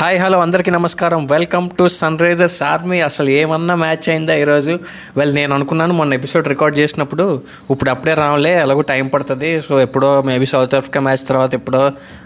Hi 0.00 0.18
hello 0.22 0.38
అందరికీ 0.44 0.70
నమస్కారం. 0.76 1.20
Welcome 1.32 1.64
to 1.78 1.84
sun 1.94 2.18
Risers 2.24 2.58
army 2.68 2.98
అసలు 3.06 3.30
ఏమన్నా 3.38 3.74
మ్యాచ్ 3.82 4.06
అయిందా 4.12 4.34
ఈరోజు? 4.42 4.74
వెల్ 5.16 5.32
నేను 5.38 5.52
అనుకున్నాను 5.56 5.94
మొన్న 6.00 6.18
ఎపిసోడ్ 6.18 6.50
రికార్డ్ 6.52 6.76
చేసినప్పుడు 6.80 7.24
ఇప్పుడు 7.72 7.90
అప్పుడే 7.94 8.14
రావులే 8.20 8.52
ఎలాగో 8.64 8.82
టైం 8.90 9.08
పడుతుంది. 9.14 9.50
సో 9.66 9.80
ఎప్పుడో 9.86 10.10
మేబీ 10.28 10.46
సౌత్ 10.52 10.76
ఆఫ్రికా 10.78 11.00
మ్యాచ్ 11.06 11.24
తర్వాత 11.30 11.52
ఎప్పుడో 11.60 11.82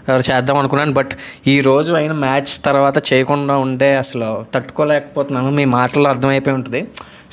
uh, 0.09 0.19
చేద్దాం 0.27 0.59
అనుకున్నాను. 0.61 0.93
బట్ 0.99 1.15
ఈ 1.53 1.55
రోజు 1.69 1.91
అయిన 2.01 2.15
మ్యాచ్ 2.25 2.53
తర్వాత 2.67 2.95
చేయకుండా 3.11 3.57
ఉండే 3.65 3.89
అసలు 4.03 4.29
తట్టుకోలేకపోతున్నాను. 4.53 5.51
మీ 5.59 5.65
మాటల్లో 5.77 6.11
అర్థమైపోయి 6.13 6.57
ఉంటుంది. 6.59 6.83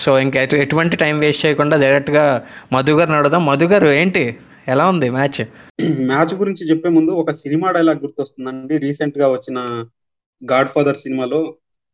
సో 0.05 0.19
ఇంకా 0.27 0.41
ఎటువంటి 0.65 0.97
టైం 1.05 1.19
వేస్ట్ 1.27 1.45
చేయకుండా 1.47 1.79
డైరెక్ట్గా 1.87 2.27
మధు 2.77 2.99
గారు 3.01 3.13
నడుదాం 3.19 3.45
మధు 3.53 3.69
గారు 3.75 3.91
ఏంటి? 4.01 4.27
ఎలా 4.73 4.85
ఉంది 4.95 5.07
మ్యాచ్ 5.21 5.43
మ్యాచ్ 6.11 6.35
గురించి 6.41 6.63
చెప్పే 6.71 6.89
ముందు 6.99 7.13
ఒక 7.25 7.31
సినిమా 7.45 7.69
డైలాగ్ 7.79 8.05
గుర్తొస్తుందండి. 8.07 8.75
రీసెంట్గా 8.89 9.29
వచ్చిన 9.39 9.59
గాడ్ 10.43 10.69
ఫాదర్ 10.69 10.97
సినిమాలో 10.97 11.41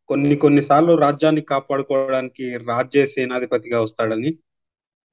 కొన్ని 0.09 0.37
కొన్ని 0.37 0.63
సార్లు 0.63 0.93
రాజ్యాన్ని 0.95 1.41
కాపాడుకోవడానికి 1.43 2.57
రాజ్య 2.69 3.07
సేనాధిపతిగా 3.07 3.81
వస్తాడని 3.81 4.31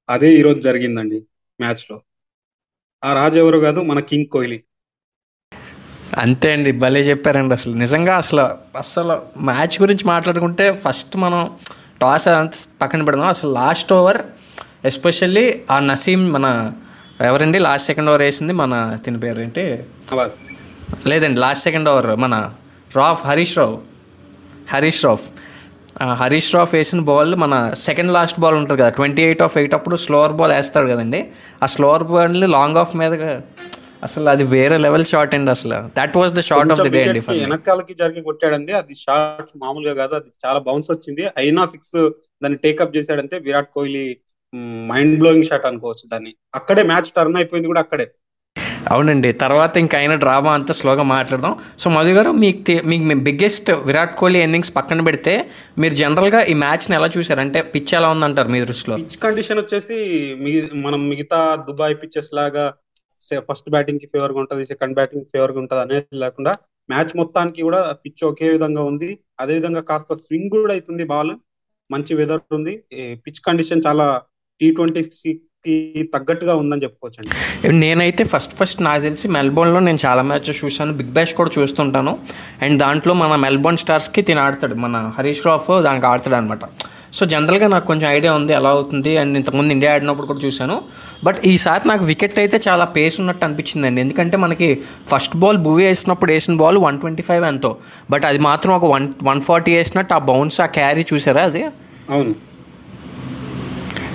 అదే 0.10 0.30
ఈ 0.34 0.42
రోజు 0.42 0.60
జరిగిందండి 0.60 1.20
మ్యాచ్లో 1.60 1.98
ఆ 3.04 3.14
రాజు 3.14 3.40
ఎవరు 3.40 3.58
కాదు 3.58 3.80
మన 3.82 4.00
కింగ్ 4.00 4.26
కోహ్లీ. 4.26 4.60
అంతే 6.18 6.52
అండి 6.52 6.72
భలే 6.72 7.00
చెప్పారండి 7.02 7.54
అసలు. 7.54 7.74
నిజంగా 7.74 8.16
అసలు 8.16 8.44
అసలు 8.78 9.16
మ్యాచ్ 9.42 9.82
గురించి 9.82 10.08
మాట్లాడుకుంటే 10.08 10.66
ఫస్ట్ 10.86 11.18
మనం 11.18 11.42
టాస్ 12.02 12.28
అంత 12.28 12.52
పక్కన 12.82 13.04
పెడదాం. 13.04 13.28
అసలు 13.28 13.52
లాస్ట్ 13.52 13.94
ఓవర్ 13.94 14.20
ఎస్పెషల్లీ 14.86 15.46
ఆ 15.72 15.80
నసీం 15.80 16.32
మన 16.34 16.48
ఎవరండి? 17.22 17.60
లాస్ట్ 17.60 17.88
సెకండ్ 17.88 18.10
ఓవర్ 18.10 18.22
వేసింది 18.22 18.54
మన 18.54 18.74
తిన 19.06 19.18
పేరు 19.18 19.42
ఏంటి. 19.42 19.64
లేదండి 21.08 21.40
లాస్ట్ 21.40 21.64
సెకండ్ 21.64 21.90
ఓవర్ 21.90 22.16
మన 22.16 22.36
రాఫ్ 22.98 23.22
హరీష్ 23.28 23.58
రావు. 23.58 23.78
హరీష్ 24.72 25.06
రాఫ్. 25.06 25.26
హరీష్ 26.22 26.50
రాఫ్ 26.56 26.74
వేసిన 26.76 27.02
బాల్ 27.10 27.32
మన 27.44 27.56
సెకండ్ 27.88 28.12
లాస్ట్ 28.14 28.40
బాల్ 28.44 28.56
ఉంటుంది 28.60 28.80
కదా 28.82 28.90
ట్వంటీ 28.98 29.22
ఎయిట్ 29.28 29.42
ఆఫ్ 29.48 29.58
ఎయిట్ 29.58 29.76
అప్పుడు 29.78 29.96
స్లోవర్ 30.06 30.34
బాల్ 30.40 30.52
వేస్తాడు 30.52 30.88
కదండి. 30.94 31.20
ఆ 31.64 31.66
స్లోవర్ 31.66 32.04
బాల్ని 32.04 32.48
లాంగ్ 32.48 32.78
ఆఫ్ 32.78 32.96
మీదగా 33.02 33.32
అసలు 34.04 34.28
అది 34.30 34.44
వేరే 34.54 34.78
లెవెల్ 34.78 35.06
షాట్ 35.06 35.36
అండి 35.36 35.52
అసలు. 35.52 35.78
That 36.00 36.18
was 36.18 36.34
the 36.34 36.42
shot 36.50 36.72
of 36.72 36.82
the 36.82 36.88
day 36.96 37.04
అండి 37.04 37.22
వెనకాలకి 37.30 37.94
జరిగి 37.94 38.22
కొట్టాడండి 38.22 38.74
అది 38.82 38.96
షాట్ 39.04 39.52
మామూలుగా 39.58 39.94
కాదు 39.94 40.16
అది 40.16 40.30
చాలా 40.46 40.60
బౌన్స్ 40.60 40.92
వచ్చింది. 40.92 41.26
అయినా 41.38 41.66
సిక్స్ 41.66 41.96
దాన్ని 42.44 42.58
టేకప్ 42.64 42.98
చేశాడంటే 42.98 43.38
Virat 43.40 43.72
Kohli 43.74 44.18
mind 44.92 45.16
blowing 45.20 45.44
shot 45.44 45.66
అనుకోవచ్చు 45.66 46.06
దాన్ని. 46.12 46.34
అక్కడే 46.56 46.84
మ్యాచ్ 46.84 47.10
టర్న్ 47.18 47.36
అయిపోయింది 47.36 47.68
కూడా 47.68 47.82
అక్కడే. 47.86 48.08
అవునండి. 48.92 49.30
తర్వాత 49.44 49.74
ఇంకా 49.84 49.96
అయిన 49.98 50.16
డ్రామా 50.16 50.52
అంతా 50.54 50.74
స్లోగా 50.80 51.04
మాట్లాడదాం. 51.04 51.54
సో 51.80 51.90
మధు 51.90 52.14
గారు 52.18 52.32
మీకు 52.44 52.76
మీకు 52.92 53.04
మేము 53.04 53.24
బిగ్గెస్ట్ 53.24 53.72
విరాట్ 53.72 54.16
కోహ్లీ 54.20 54.42
ఇన్నింగ్స్ 54.44 54.76
పక్కన 54.76 55.02
పెడితే 55.02 55.34
మీరు 55.80 55.96
జనరల్గా 56.02 56.42
ఈ 56.52 56.54
మ్యాచ్ని 56.64 56.96
ఎలా 57.00 57.10
చూసారు 57.18 57.40
అంటే 57.40 57.62
పిచ్ 57.62 57.94
ఎలా 58.00 58.10
ఉందంటారు 58.10 58.50
మీ 58.50 58.62
దృష్టిలో? 58.66 58.98
పిచ్ 58.98 59.18
కండిషన్ 59.24 59.60
వచ్చేసి 59.60 59.98
మనం 60.86 61.10
మిగతా 61.10 61.40
దుబాయ్ 61.70 61.96
పిచ్చెస్ 62.04 62.32
లాగా 62.34 62.66
ఫస్ట్ 63.50 63.70
బ్యాటింగ్కి 63.70 64.08
ఫేవర్గా 64.14 64.40
ఉంటది 64.40 64.66
సెకండ్ 64.66 64.94
బ్యాటింగ్ 64.94 65.26
ఫేవర్గా 65.34 65.60
ఉంటది 65.60 65.80
అనేది 65.80 66.20
లేకుండా 66.20 66.54
మ్యాచ్ 66.90 67.12
మొత్తానికి 67.18 67.62
కూడా 67.62 67.80
పిచ్ 68.06 68.24
ఒకే 68.26 68.50
విధంగా 68.50 68.84
ఉంది. 68.84 69.10
అదే 69.40 69.54
విధంగా 69.54 69.82
కాస్త 69.82 70.14
స్వింగ్ 70.14 70.50
కూడా 70.50 70.74
అవుతుంది 70.74 71.04
బాల్. 71.04 71.32
మంచి 71.92 72.14
వెదర్ 72.16 72.42
ఉంది. 72.54 72.74
పిచ్ 73.14 73.42
కండిషన్ 73.48 73.82
చాలా 73.88 74.22
టీ 74.62 74.72
ట్వంటీ 74.72 75.02
కి 75.66 75.76
తగ్గట్టుగా 76.14 76.54
ఉందని 76.56 76.84
చెప్పుకోవచ్చు 76.84 77.20
అండి 77.22 77.78
నేనైతే 77.82 78.24
ఫస్ట్ 78.24 78.54
ఫస్ట్ 78.60 78.80
నాకు 78.88 79.02
తెలిసి 79.02 79.28
మెల్బోర్న్లో 79.36 79.80
నేను 79.80 80.00
చాలా 80.06 80.22
మ్యాచెస్ 80.30 80.60
చూశాను. 80.66 80.94
బిగ్ 81.00 81.14
బ్యాష్ 81.18 81.34
కూడా 81.34 81.52
చూస్తుంటాను. 81.58 82.14
అండ్ 82.62 82.78
దాంట్లో 82.80 83.14
మన 83.14 83.36
మెల్బోర్న్ 83.46 83.80
స్టార్స్కి 83.84 84.22
తిని 84.30 84.40
ఆడతాడు. 84.40 84.76
మన 84.86 85.14
హరీష్ 85.18 85.44
రాఫ్ 85.48 85.72
దానికి 85.88 86.08
ఆడతాడు 86.12 86.36
అనమాట 86.36 86.66
సో 87.18 87.24
జనరల్గా 87.32 87.68
నాకు 87.68 87.86
కొంచెం 87.88 88.08
ఐడియా 88.10 88.32
ఉంది 88.34 88.54
ఎలా 88.60 88.70
అవుతుంది. 88.70 89.12
అండ్ 89.18 89.36
ఇంతకుముందు 89.38 89.72
ఇండియా 89.72 89.92
ఆడినప్పుడు 89.96 90.28
కూడా 90.28 90.42
చూశాను. 90.46 90.78
బట్ 91.24 91.40
ఈసారి 91.46 91.84
నాకు 91.88 92.04
వికెట్ 92.12 92.40
అయితే 92.40 92.60
చాలా 92.68 92.86
పేస్ 92.96 93.18
ఉన్నట్టు 93.20 93.44
అనిపించిందండి. 93.46 94.02
ఎందుకంటే 94.02 94.38
మనకి 94.46 94.70
ఫస్ట్ 95.12 95.36
బాల్ 95.38 95.58
భూవి 95.58 95.84
వేసినప్పుడు 95.86 96.32
వేసిన 96.32 96.56
బాల్ 96.64 96.80
వన్ 96.88 96.98
ట్వంటీ 97.00 97.24
ఫైవ్ 97.24 97.46
ఎంతో. 97.46 97.72
బట్ 98.12 98.26
అది 98.26 98.40
మాత్రం 98.50 98.74
ఒక 98.80 98.86
వన్ 98.96 99.08
వన్ 99.24 99.42
ఫార్టీ 99.42 99.74
వేసినట్టు 99.76 100.14
ఆ 100.14 100.24
బౌన్స్ 100.32 100.60
ఆ 100.62 100.66
క్యారీ 100.80 101.06
చూసారా 101.14 101.44
అది? 101.44 101.64
అవును. 102.10 102.34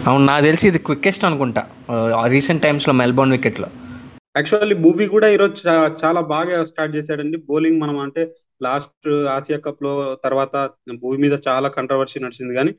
అవును 0.08 0.24
నాకు 0.30 0.42
తెలిసి 0.48 0.64
ఇది 0.70 0.80
క్విక్కెస్ట్ 0.86 1.24
అనుకుంటా. 1.28 1.62
రీసెంట్ 2.34 2.64
టైమ్స్లో 2.66 2.92
మెల్బోర్న్ 3.00 3.34
వికెట్లో 3.36 3.69
యాక్చువల్లీ 4.38 4.76
భూవి 4.82 5.06
కూడా 5.14 5.28
ఈరోజు 5.34 5.56
చాలా 6.02 6.20
బాగా 6.34 6.56
స్టార్ట్ 6.70 6.94
చేశాడండి. 6.96 7.36
బౌలింగ్ 7.48 7.80
మనం 7.82 7.96
అంటే 8.04 8.22
లాస్ట్ 8.66 9.08
ఆసియా 9.36 9.58
కప్లో 9.66 9.92
తర్వాత 10.24 10.54
భూవి 11.02 11.18
మీద 11.24 11.34
చాలా 11.48 11.68
కంట్రవర్సీ 11.76 12.18
నడిచింది. 12.24 12.52
కానీ 12.58 12.72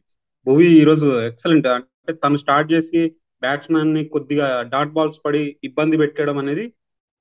భూవి 0.48 0.68
ఈరోజు 0.82 1.08
ఎక్సలెంట్ 1.30 1.68
అంటే 1.76 2.14
తను 2.24 2.38
స్టార్ట్ 2.44 2.70
చేసి 2.74 3.02
బ్యాట్స్మెన్ని 3.44 4.02
కొద్దిగా 4.14 4.48
డాట్ 4.74 4.96
బాల్స్ 4.98 5.20
పడి 5.26 5.44
ఇబ్బంది 5.70 6.00
పెట్టడం 6.02 6.38
అనేది 6.44 6.66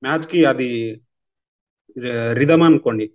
మ్యాచ్కి 0.02 0.40
అది 0.52 0.68
రిధమ్ 2.40 2.64
అనుకోండి. 2.68 3.06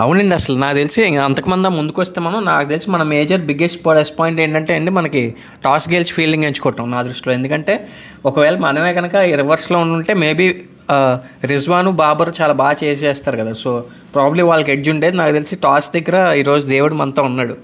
అవునండి 0.00 0.34
అసలు 0.34 0.56
నాకు 0.58 0.74
తెలిసి 0.74 1.04
ఇంకా 1.04 1.24
అంతకుమంది 1.24 1.68
ముందుకు 1.68 2.00
వస్తే 2.00 2.20
మనం 2.20 2.44
నాకు 2.44 2.68
తెలిసి 2.68 2.90
మన 2.90 3.02
మేజర్ 3.02 3.40
బిగ్గెస్ట్ 3.40 3.84
ప్లస్ 3.84 4.18
పాయింట్ 4.18 4.40
ఏంటంటే 4.40 4.74
అండి 4.74 4.90
మనకి 4.90 5.34
టాస్ 5.64 5.90
గెలిచి 5.90 6.12
ఫీల్డింగ్ 6.12 6.44
ఎంచుకోవటం 6.44 6.90
నా 6.90 7.02
దృష్టిలో. 7.02 7.34
ఎందుకంటే 7.34 7.88
ఒకవేళ 8.26 8.58
మనమే 8.58 8.92
కనుక 8.94 9.16
రివర్స్లో 9.16 9.78
ఉంటే 9.78 10.14
మేబీ 10.14 10.46
రిజ్వాను 11.44 11.90
బాబర్ 11.90 12.30
చాలా 12.40 12.52
బాగా 12.52 12.76
చేసేస్తారు 12.84 13.36
కదా. 13.36 13.52
సో 13.52 13.84
ప్రాబ్లీ 14.14 14.42
వాళ్ళకి 14.42 14.72
ఎడ్జ్ 14.72 14.88
ఉండేది. 14.90 15.16
నాకు 15.16 15.32
తెలిసి 15.32 15.56
టాస్ 15.56 15.90
దగ్గర 15.94 16.32
ఈరోజు 16.36 16.66
దేవుడు 16.66 16.94
మనతో 16.94 17.22
ఉన్నాడు. 17.22 17.56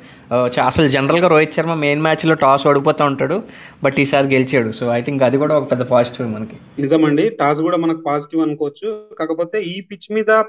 అసలు 0.66 0.88
జనరల్గా 0.88 1.28
రోహిత్ 1.28 1.54
శర్మ 1.54 1.74
మెయిన్ 1.74 2.02
మ్యాచ్లో 2.02 2.34
టాస్ 2.34 2.66
ఓడిపోతూ 2.66 3.04
ఉంటాడు 3.04 3.42
బట్ 3.84 4.00
ఈసారి 4.00 4.26
గెలిచాడు. 4.26 4.70
సో 4.70 4.86
ఐ 4.92 5.00
థింక్ 5.02 5.22
అది 5.22 5.38
కూడా 5.38 5.58
ఒక 5.58 5.70
పెద్ద 5.70 5.84
పాజిటివ్ 5.84 6.32
మనకి. 6.34 6.56
నిజమండి. 6.78 7.28
టాస్ 7.28 7.60
కూడా 7.60 7.76
మనకు 7.76 8.02
పాజిటివ్ 8.06 8.42
అనుకోవచ్చు. 8.42 9.04
కాకపోతే 9.20 9.62
ఈ 9.62 9.80
పిచ్ 9.80 10.08
మీద 10.12 10.42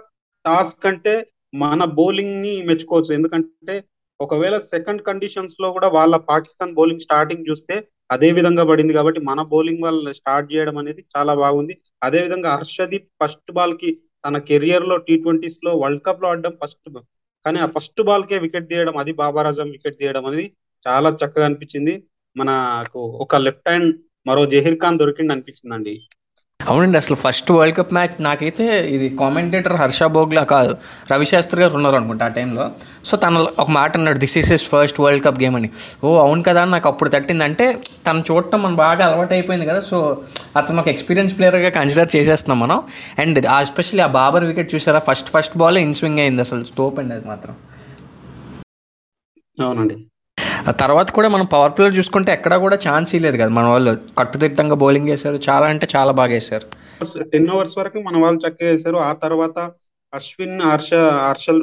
టాస్ 0.46 0.74
కంటే 0.84 1.16
మన 1.54 1.82
బౌలింగ్ని 2.00 2.54
మెచ్చుకోవచ్చు. 2.70 3.12
ఎందుకంటే 3.18 3.76
ఒకవేళ 4.20 4.56
సెకండ్ 4.74 5.02
కండిషన్స్లో 5.08 5.68
కూడా 5.76 5.88
వాళ్ళ 5.98 6.16
పాకిస్తాన్ 6.32 6.76
బౌలింగ్ 6.80 7.06
స్టార్టింగ్ 7.06 7.48
చూస్తే 7.50 7.76
అదే 8.16 8.30
విధంగా 8.38 8.64
పడింది 8.70 8.94
కాబట్టి 8.98 9.20
మన 9.30 9.42
బౌలింగ్ 9.54 9.84
వాళ్ళు 9.86 10.12
స్టార్ట్ 10.20 10.48
చేయడం 10.54 10.76
అనేది 10.82 11.02
చాలా 11.16 11.34
బాగుంది. 11.44 11.74
అదే 12.08 12.20
విధంగా 12.26 12.50
హర్షదీప్ 12.56 13.10
ఫస్ట్ 13.22 13.52
బాల్కి 13.58 13.92
తన 14.26 14.38
కెరియర్లో 14.50 14.96
టీ 15.08 15.14
ట్వంటీస్లో 15.24 15.72
వరల్డ్ 15.84 16.04
కప్లో 16.08 16.28
ఆడడం 16.32 16.54
ఫస్ట్ 16.64 16.90
కానీ 17.46 17.60
ఆ 17.66 17.68
ఫస్ట్ 17.76 18.02
బాల్ 18.08 18.26
కే 18.30 18.38
వికెట్ 18.44 18.68
తీయడం 18.72 18.96
అది 19.04 19.12
బాబా 19.22 19.42
ఆజం 19.50 19.70
వికెట్ 19.76 20.00
తీయడం 20.02 20.26
అనేది 20.30 20.46
చాలా 20.86 21.10
చక్కగా 21.22 21.46
అనిపించింది. 21.50 21.94
మనకు 22.36 23.00
ఒక 23.24 23.36
లెఫ్ట్ 23.46 23.70
హ్యాండ్ 23.70 23.90
మరో 24.30 24.44
జహీర్ 24.54 24.78
ఖాన్ 24.84 25.00
దొరికింది 25.02 25.34
అనిపించిందండి 25.36 25.94
అవునండి 26.68 26.98
అసలు 26.98 27.16
ఫస్ట్ 27.16 27.52
వరల్డ్ 27.52 27.78
కప్ 27.78 27.94
మ్యాచ్ 27.94 28.24
నాకైతే 28.24 28.88
ఇది 28.90 29.18
కామెంటేటర్ 29.18 29.74
హర్ష 29.74 30.04
బోగ్లా 30.04 30.44
కాదు. 30.44 30.78
రవిశాస్త్రి 31.12 31.62
గారు 31.62 31.74
ఉన్నారు 31.74 31.96
అనుకుంటా 31.96 32.26
ఆ 32.26 32.28
టైంలో 32.28 32.72
సో 33.06 33.18
తను 33.18 33.48
ఒక 33.60 33.70
మాట 33.70 33.98
అన్నాడు 33.98 34.18
this 34.18 34.38
is 34.38 34.52
is 34.52 34.64
first 34.64 35.00
world 35.00 35.26
cup 35.26 35.42
game 35.42 35.56
అని. 35.56 35.70
ఓ 36.04 36.18
అవును 36.18 36.44
కదా 36.44 36.62
అని 36.62 36.72
నాకు 36.72 36.90
అప్పుడు 36.90 37.10
తట్టింది 37.10 37.44
అంటే 37.44 37.78
తను 38.08 38.24
చూడటం 38.32 38.64
మనం 38.64 38.76
బాగా 38.76 39.06
అలవాటు 39.08 39.34
అయిపోయింది 39.34 39.66
కదా. 39.66 39.80
సో 39.80 40.24
అతను 40.58 40.80
ఒక 40.80 40.88
ఎక్స్పీరియన్స్ 40.88 41.38
ప్లేయర్గా 41.38 41.70
కన్సిడర్ 41.70 42.16
చేసేస్తున్నాం 42.16 42.60
మనం. 42.60 42.84
అండ్ 43.20 43.46
ఎస్పెషల్లీ 43.46 44.04
ఆ 44.04 44.08
బాబర్ 44.08 44.44
వికెట్ 44.44 44.76
చూసారా? 44.76 45.00
First 45.00 45.30
first 45.30 45.58
ball 45.58 45.78
in 45.78 45.94
swing 45.94 46.20
అయింది 46.20 46.42
అసలు. 46.42 46.64
స్టోప్ 46.64 47.00
అండి 47.00 47.14
అది 47.14 47.28
మాత్రం. 47.28 47.56
అవునండి. 49.66 50.06
ఆ 50.62 50.74
తర్వాత 50.80 51.10
కూడా 51.12 51.28
మనం 51.30 51.46
పవర్ 51.54 51.74
ప్లేయర్ 51.76 51.96
చూసుకుంటే 51.98 52.30
ఎక్కడా 52.34 52.58
కూడా 52.58 52.78
ఛాన్స్ 52.84 53.12
ఇవ్వలేదు 53.14 53.38
కదా. 53.38 53.52
మన 53.52 53.66
వాళ్ళు 53.68 53.92
కట్టుదిట్టంగా 54.20 54.76
బౌలింగ్ 54.82 55.10
చేశారు. 55.12 55.38
చాలా 55.48 55.66
అంటే 55.68 55.86
చాలా 55.94 56.12
బాగా 56.20 56.34
వేశారు 56.34 56.68
టెన్ 57.32 57.48
ఓవర్స్ 57.54 57.76
వరకు 57.80 58.00
మన 58.00 58.16
వాళ్ళు 58.24 58.40
చక్కగా 58.44 58.72
వేశారు 58.72 58.98
ఆ 59.04 59.14
తర్వాత 59.24 59.58
అశ్విన్ 60.14 60.60
హర్ష 60.66 60.92
హర్షల్ 61.28 61.62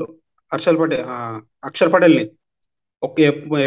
హర్షల్ 0.53 0.79
పటేల్ 0.81 1.05
ఆ, 1.09 1.17
అక్షర్ 1.65 1.93
పటేల్ని 1.93 2.25
ఒక 3.03 3.15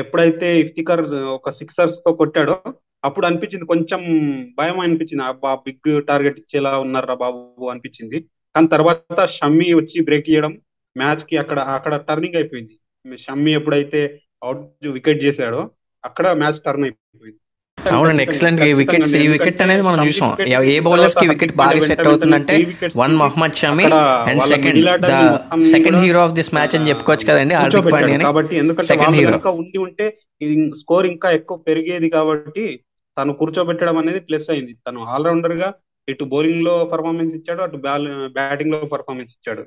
ఎప్పుడైతే 0.02 0.48
ఇఫ్తికర్ 0.60 1.04
ఒక 1.36 1.50
సిక్సర్స్తో 1.60 2.12
కొట్టాడో 2.14 2.56
అప్పుడు 3.04 3.26
అనిపించింది. 3.26 3.66
కొంచెం 3.66 4.02
భయం 4.58 4.80
అనిపించింది. 4.80 5.24
అబ్బా 5.26 5.52
బిగ్ 5.66 5.92
టార్గెట్ 6.10 6.40
ఇచ్చేలా 6.40 6.72
ఉన్నారా 6.78 7.16
బాబు 7.16 7.40
అనిపించింది. 7.72 8.18
కానీ 8.56 8.68
తర్వాత 8.68 9.00
షమ్మి 9.36 9.68
వచ్చి 9.74 9.98
బ్రేక్ 10.02 10.28
చేయడం 10.30 10.54
మ్యాచ్కి 10.96 11.36
అక్కడ 11.38 11.60
అక్కడ 11.76 11.94
టర్నింగ్ 12.08 12.36
అయిపోయింది. 12.36 12.76
షమ్మి 13.20 13.52
ఎప్పుడైతే 13.54 14.02
అవుట్ 14.44 14.88
వికెట్ 14.88 15.24
చేశాడో 15.24 15.70
అక్కడ 16.04 16.32
మ్యాచ్ 16.32 16.60
టర్న్ 16.66 16.84
అయిపోయింది. 16.84 17.38
అవునండి 17.78 18.24
ఎక్సలెంట్ 18.24 18.62
వికెట్స్ 18.74 19.16
ఈ 19.16 19.28
వికెట్ 19.28 19.62
అనేది 19.62 19.82
మనం 19.82 20.08
చూసాం. 20.08 20.32
ఏ- 20.64 20.80
బౌలర్స్కి 20.80 21.28
వికెట్ 21.28 21.56
బాగా 21.56 21.80
సెట్ 21.80 22.08
అవుతుందంటే 22.08 22.56
one 22.98 23.16
Mohammed 23.16 23.54
Shami 23.54 23.86
and 24.28 24.42
second 24.44 24.80
the 25.02 25.14
second 25.64 25.98
hero 25.98 26.20
of 26.20 26.32
this 26.32 26.54
match 26.54 26.76
అని 26.76 26.90
చెప్పుకోవచ్చు 26.90 27.26
కదండి 27.26 27.56
హార్దిక్ 27.56 27.94
పాండ్యా 27.94 28.18
కాబట్టి 28.28 28.56
hero. 29.18 29.32
కనుక 29.32 29.48
ఉండి 29.48 29.78
ఉంటే 29.78 30.08
స్కోర్ 30.76 31.06
ఇంకా 31.06 31.32
ఎక్కువ 31.32 31.58
పెరిగేది 31.58 32.10
కాబట్టి 32.10 32.66
తను 33.18 33.34
కూర్చోబెట్టడం 33.34 33.98
అనేది 33.98 34.20
ప్లస్ 34.20 34.50
అయింది. 34.50 34.74
తను 34.88 35.04
ఆల్రౌండర్గా 35.06 35.74
ఇటు 36.10 36.24
బౌలింగ్లో 36.24 36.86
పర్ఫార్మెన్స్ 36.86 37.36
ఇచ్చాడు 37.36 37.62
అటు 37.62 37.78
బ్యాటింగ్లో 38.34 38.80
పర్ఫార్మెన్స్ 38.86 39.36
ఇచ్చాడు. 39.38 39.64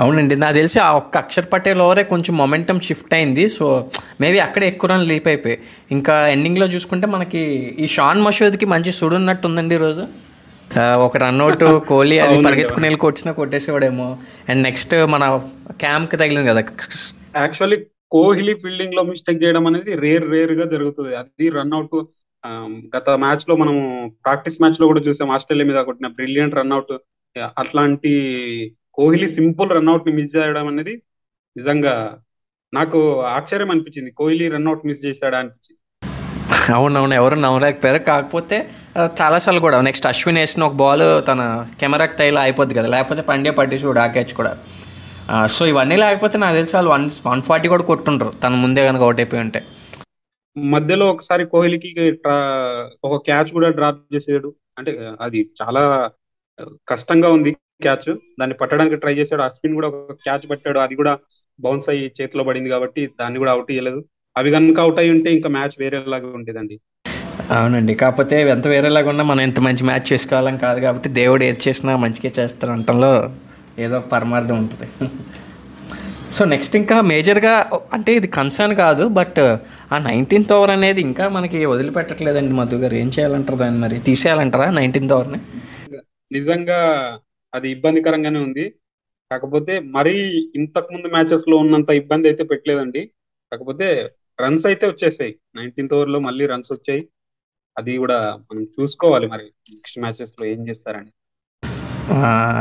అవునండి. 0.00 0.36
నాకు 0.36 0.54
తెలిసి 0.54 0.78
ఆ 0.80 0.90
ఒక్క 0.92 1.16
అక్షర్ 1.16 1.46
పటేల్ 1.52 1.80
ఓవరే 1.80 2.02
కొంచెం 2.02 2.36
మొమెంటం 2.36 2.80
షిఫ్ట్ 2.80 3.14
అయింది. 3.14 3.48
సో 3.48 3.90
మేబీ 4.20 4.38
అక్కడే 4.38 4.66
ఎక్కువ 4.68 4.90
రన్ 4.90 5.06
లీప్ 5.08 5.28
అయిపోయి. 5.28 5.58
ఇంకా 5.90 6.14
ఎండింగ్లో 6.28 6.66
చూసుకుంటే 6.66 7.06
మనకి 7.06 7.40
ఈ 7.84 7.86
షాన్ 7.86 8.20
మషూద్కి 8.22 8.66
మంచి 8.66 8.92
సుడున్నట్టు 8.92 9.46
ఉందండి 9.48 9.74
ఈరోజు 9.74 10.06
ఒక 10.98 11.16
రన్అట్ 11.16 11.64
కోహ్లీ 11.88 12.18
అది 12.18 12.42
పరిగెత్తుకుని 12.42 12.86
వెళ్ళి 12.86 12.98
కొట్టినా 12.98 13.32
కొట్టేసేవాడేమో. 13.32 14.18
అండ్ 14.48 14.62
నెక్స్ట్ 14.62 14.94
మన 15.06 15.24
క్యాంప్కి 15.70 16.16
తగిలింది 16.16 16.48
కదా. 16.48 16.62
యాక్చువల్లీ 17.36 17.76
కోహ్లీ 18.10 18.54
ఫీల్డింగ్లో 18.54 19.02
మిస్టేక్ 19.02 19.42
చేయడం 19.42 19.66
అనేది 19.66 19.92
రేర్ 19.96 20.26
రేర్గా 20.30 20.64
జరుగుతుంది. 20.70 21.16
అది 21.16 21.48
రన్అట్ 21.50 21.94
గత 22.96 23.10
మ్యాచ్లో 23.10 23.56
మనం 23.56 23.76
ప్రాక్టీస్ 24.24 24.58
మ్యాచ్లో 24.62 24.86
కూడా 24.86 25.00
చూసాం. 25.00 25.30
ఆస్ట్రేలియా 25.30 25.66
మీద 25.72 25.78
కొట్టిన 25.82 26.06
బ్రిలియంట్ 26.08 26.54
రన్అట్ 26.54 26.92
అట్లాంటి 27.58 28.12
కోహ్లీ 28.96 29.28
సింపుల్ 29.28 29.70
రన్అట్ని 29.70 30.12
మిస్ 30.14 30.36
చేయడం 30.36 30.66
అనేది 30.66 30.94
నిజంగా 31.56 31.94
నాకు 32.74 33.00
ఆశ్చర్యం 33.36 33.70
అనిపించింది. 33.70 34.10
కోహ్లీ 34.10 34.48
రన్అట్ 34.48 34.86
మిస్ 34.86 35.04
చేశాడా 35.04 35.38
అనిపించింది. 35.38 35.80
అవునవును 36.74 37.14
ఎవరు 37.14 37.34
నమ్మలేకపోయారు. 37.34 37.98
కాకపోతే 37.98 38.56
చాలాసార్లు 39.20 39.60
కూడా 39.60 39.80
నెక్స్ట్ 39.80 40.06
అశ్విన్ 40.06 40.38
వేసిన 40.38 40.64
ఒక 40.64 40.76
బాల్ 40.82 41.04
తన 41.28 41.42
కెమెరాకి 41.80 42.16
తైలా 42.16 42.40
అయిపోద్ది 42.40 42.74
కదా. 42.74 42.88
లేకపోతే 42.88 43.22
పండే 43.22 43.50
పట్టేసి 43.50 43.86
కూడా 43.86 44.02
ఆ 44.04 44.06
క్యాచ్ 44.06 44.32
కూడా. 44.34 44.52
సో 45.46 45.66
ఇవన్నీ 45.66 45.96
లేకపోతే 45.96 46.38
నాకు 46.38 46.56
తెలిసి 46.56 46.76
వాళ్ళు 46.76 46.90
వన్ 46.90 47.10
వన్ 47.26 47.42
ఫార్టీ 47.42 47.68
కూడా 47.68 47.82
కొట్టుంటారు 47.82 48.32
తన 48.44 48.54
ముందే 48.64 48.86
కనుక 48.86 49.02
అవుట్ 49.02 49.20
అయిపోయి 49.20 49.42
ఉంటే. 49.42 49.60
మధ్యలో 50.56 51.06
ఒకసారి 51.12 51.44
కోహ్లీకి 51.46 51.90
ఒక 53.04 53.14
క్యాచ్ 53.24 53.50
కూడా 53.52 53.68
డ్రాప్ 53.68 54.00
చేసాడు 54.14 54.54
అంటే 54.78 54.92
అది 55.20 55.40
చాలా 55.60 56.10
కష్టంగా 56.88 57.28
ఉంది. 57.36 57.52
క్యాచ్. 57.82 58.16
దాన్ని 58.40 58.54
పట్టడానికి 58.54 58.96
ట్రై 58.96 59.14
చేశాడు. 59.14 59.42
అశ్విన్ 59.42 59.74
కూడా 59.74 59.88
ఒక 59.88 60.12
క్యాచ్ 60.12 60.50
పట్టాడు. 60.50 60.78
అది 60.78 60.94
కూడా 60.94 61.18
బౌన్స్ 61.60 61.88
అయ్యి 61.88 62.12
చేతిలో 62.20 62.44
పడింది 62.44 62.70
కాబట్టి 62.70 63.06
దాన్ని 63.06 63.38
కూడా 63.38 63.52
అవుట్ 63.52 63.70
ఇవ్వలేదు 63.72 64.04
అవి 64.36 64.50
కనుక 64.50 64.80
అవుట్ 64.80 64.98
అయి 64.98 65.10
ఉంటే 65.10 65.32
ఇంకా 65.32 65.48
మ్యాచ్ 65.48 65.74
వేరేలాగా 65.80 66.26
ఉండేదండి. 66.26 66.80
అవునండి. 67.50 67.94
కాకపోతే 67.94 68.50
ఎంత 68.50 68.66
వేరేలాగా 68.66 69.08
ఉన్నా 69.08 69.24
మనం 69.24 69.40
ఎంత 69.40 69.60
మంచి 69.60 69.84
మ్యాచ్ 69.84 70.12
చేసుకోవాలని 70.12 70.58
కాదు 70.58 70.80
కాబట్టి 70.80 71.08
దేవుడు 71.08 71.44
ఏది 71.44 71.60
చేసినా 71.68 71.96
మంచిగా 71.96 72.32
చేస్తారు 72.38 72.72
అంటంలో 72.72 73.30
ఏదో 73.78 73.98
ఒక 73.98 74.08
పరమార్థం 74.12 74.58
ఉంటుంది. 74.58 74.88
సో 76.32 76.44
నెక్స్ట్ 76.44 76.76
ఇంకా 76.76 77.00
మేజర్గా 77.00 77.70
అంటే 77.92 78.14
ఇది 78.14 78.26
కన్సర్న్ 78.26 78.74
కాదు 78.74 79.08
బట్ 79.08 79.40
ఆ 79.92 79.98
నైన్టీన్త్ 79.98 80.52
ఓవర్ 80.52 80.70
అనేది 80.70 81.00
ఇంకా 81.00 81.28
మనకి 81.28 81.64
వదిలిపెట్టట్లేదండి 81.64 82.52
మధు 82.52 82.76
గారు. 82.76 82.94
ఏం 82.94 83.08
చేయాలంటారు 83.08 83.56
దాన్ని 83.56 83.80
మరి? 83.80 83.98
తీసేయాలంటారా 83.98 84.70
నైన్టీన్త్ 84.70 85.12
ఓవర్ని? 85.12 85.40
నిజంగా 86.32 86.80
అది 87.54 87.68
ఇబ్బందికరంగానే 87.74 88.40
ఉంది. 88.46 88.66
కాకపోతే 89.30 89.74
మరీ 89.96 90.16
ఇంతకు 90.60 90.88
ముందు 90.94 91.08
మ్యాచెస్లో 91.14 91.56
ఉన్నంత 91.64 91.90
ఇబ్బంది 92.00 92.26
అయితే 92.30 92.44
పెట్టలేదండి. 92.52 93.02
కాకపోతే 93.52 93.88
రన్స్ 94.38 94.66
అయితే 94.70 94.84
వచ్చేసాయి. 94.92 95.32
నైన్టీన్త్ 95.56 95.94
ఓవర్లో 95.96 96.18
మళ్ళీ 96.28 96.46
రన్స్ 96.52 96.72
వచ్చాయి. 96.72 97.02
అది 97.76 97.92
కూడా 98.02 98.18
మనం 98.48 98.62
చూసుకోవాలి 98.74 99.26
మరి 99.34 99.46
నెక్స్ట్ 99.74 100.00
మ్యాచెస్లో 100.04 100.44
ఏం 100.54 100.60
చేస్తారని. 100.68 101.10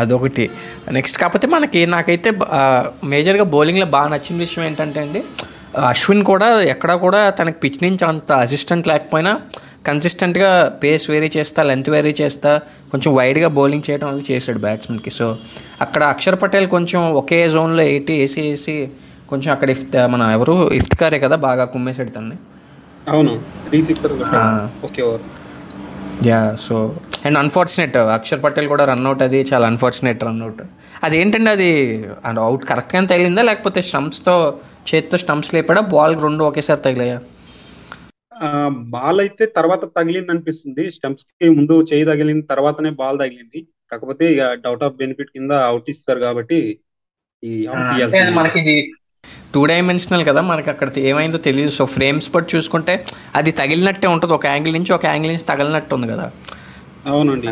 అదొకటి. 0.01 0.45
నెక్స్ట్ 0.97 1.17
కాకపోతే 1.21 1.47
మనకి 1.55 1.79
నాకైతే 1.95 2.29
మేజర్గా 3.13 3.45
బౌలింగ్లో 3.55 3.87
బాగా 3.95 4.09
నచ్చిన 4.13 4.37
విషయం 4.45 4.63
ఏంటంటే 4.69 4.99
అండి 5.05 5.21
అశ్విన్ 5.91 6.23
కూడా 6.31 6.47
ఎక్కడా 6.73 6.95
కూడా 7.05 7.21
తనకి 7.39 7.57
పిచ్ 7.63 7.79
నుంచి 7.83 8.03
అంత 8.11 8.31
అసిస్టెంట్ 8.45 8.89
లేకపోయినా 8.91 9.31
కన్సిస్టెంట్గా 9.87 10.79
పేస్ 10.83 11.09
వేరీ 11.09 11.31
చేస్తా 11.37 11.63
లెంత్ 11.63 11.89
వేరీ 11.89 12.15
చేస్తా 12.21 12.57
కొంచెం 12.91 13.15
వైడ్గా 13.15 13.47
బౌలింగ్ 13.47 13.89
చేయడం 13.89 14.07
అవి 14.07 14.25
చేశాడు 14.31 14.59
బ్యాట్స్మెన్కి 14.59 15.09
సో 15.09 15.37
అక్కడ 15.81 16.03
అక్షర్ 16.03 16.41
పటేల్ 16.41 16.67
కొంచెం 16.67 17.11
ఒకే 17.11 17.49
జోన్లో 17.49 17.83
ఎయిటీ 17.83 18.17
వేసి 18.17 18.41
వేసి 18.41 18.89
కొంచెం 19.29 19.51
అక్కడ 19.53 19.69
ఇఫ్త్ 19.69 20.07
మన 20.07 20.21
ఎవరు? 20.33 20.71
ఇఫ్తికారే 20.71 21.19
కదా 21.19 21.35
బాగా 21.35 21.65
కుమ్మేసాడు 21.65 22.09
తన్ని. 22.09 22.35
అవును. 23.09 23.41
త్రీ 23.67 23.81
సిక్స్ 23.81 24.05
ఆ. 24.35 24.69
Okay 24.83 25.01
over 25.01 25.21
ya 26.27 26.55
so 26.55 26.95
and 27.25 27.37
unfortunate 27.37 27.97
Axar 27.97 28.43
Patel 28.43 28.67
కూడా 28.67 28.85
రన్అట్ 28.85 29.23
అది 29.23 29.45
చాలా 29.53 29.67
అన్ఫార్చునేట్ 29.67 30.23
రన్అట్ 30.23 30.61
అదేంటండి 31.03 31.49
అది? 31.49 31.71
అవుట్ 32.25 32.65
కరెక్ట్గా 32.65 33.05
తగిలిందా? 33.05 33.41
లేకపోతే 33.41 33.81
స్టంప్స్తో 33.81 34.35
చేతితో 34.95 35.17
స్టంప్స్ 35.17 35.53
లేపాడా? 35.53 35.81
బాల్ 35.81 36.21
రెండు 36.21 36.43
ఒకేసారి 36.43 36.81
తగిలాయా? 36.81 37.19
బాల్ 38.95 39.19
అయితే 39.23 39.43
తర్వాత 39.57 39.83
తగిలింది 39.97 40.31
అనిపిస్తుంది 40.33 40.83
స్టంప్స్కి 40.95 41.49
ముందు 41.57 41.75
చేయి 41.91 42.05
తగిలిన 42.11 42.41
తర్వాతనే 42.51 42.91
బాల్ 43.01 43.19
తగిలింది. 43.23 43.59
కాకపోతే 43.91 44.25
ఇక 44.33 44.43
డౌట్ 44.65 44.83
ఆఫ్ 44.87 44.97
బెనిఫిట్ 45.01 45.33
కింద 45.35 45.51
అవుట్ 45.69 45.89
ఇస్తారు 45.93 46.19
కాబట్టి 46.27 46.59
ఈ 47.43 47.53
మనకి 48.39 48.59
ఇది 48.63 48.75
టూ 49.53 49.61
డైమెన్షనల్ 49.71 50.23
కదా 50.29 50.41
మనకి 50.49 50.69
అక్కడ 50.73 50.89
ఏమైందో 51.09 51.39
తెలియదు. 51.47 51.71
సో 51.77 51.83
ఫ్రేమ్స్ 51.95 52.27
బట్టి 52.33 52.49
చూసుకుంటే 52.55 52.93
అది 53.39 53.51
తగిలినట్టే 53.59 54.07
ఉంటుంది. 54.13 54.33
ఒక 54.39 54.45
యాంగిల్ 54.53 54.75
నుంచి 54.77 54.93
ఒక 54.97 55.05
యాంగిల్ 55.11 55.31
నుంచి 55.33 55.47
తగిలినట్టు 55.51 55.95
ఉంది 55.97 56.07
కదా. 56.13 56.25
అవునండి. 57.03 57.47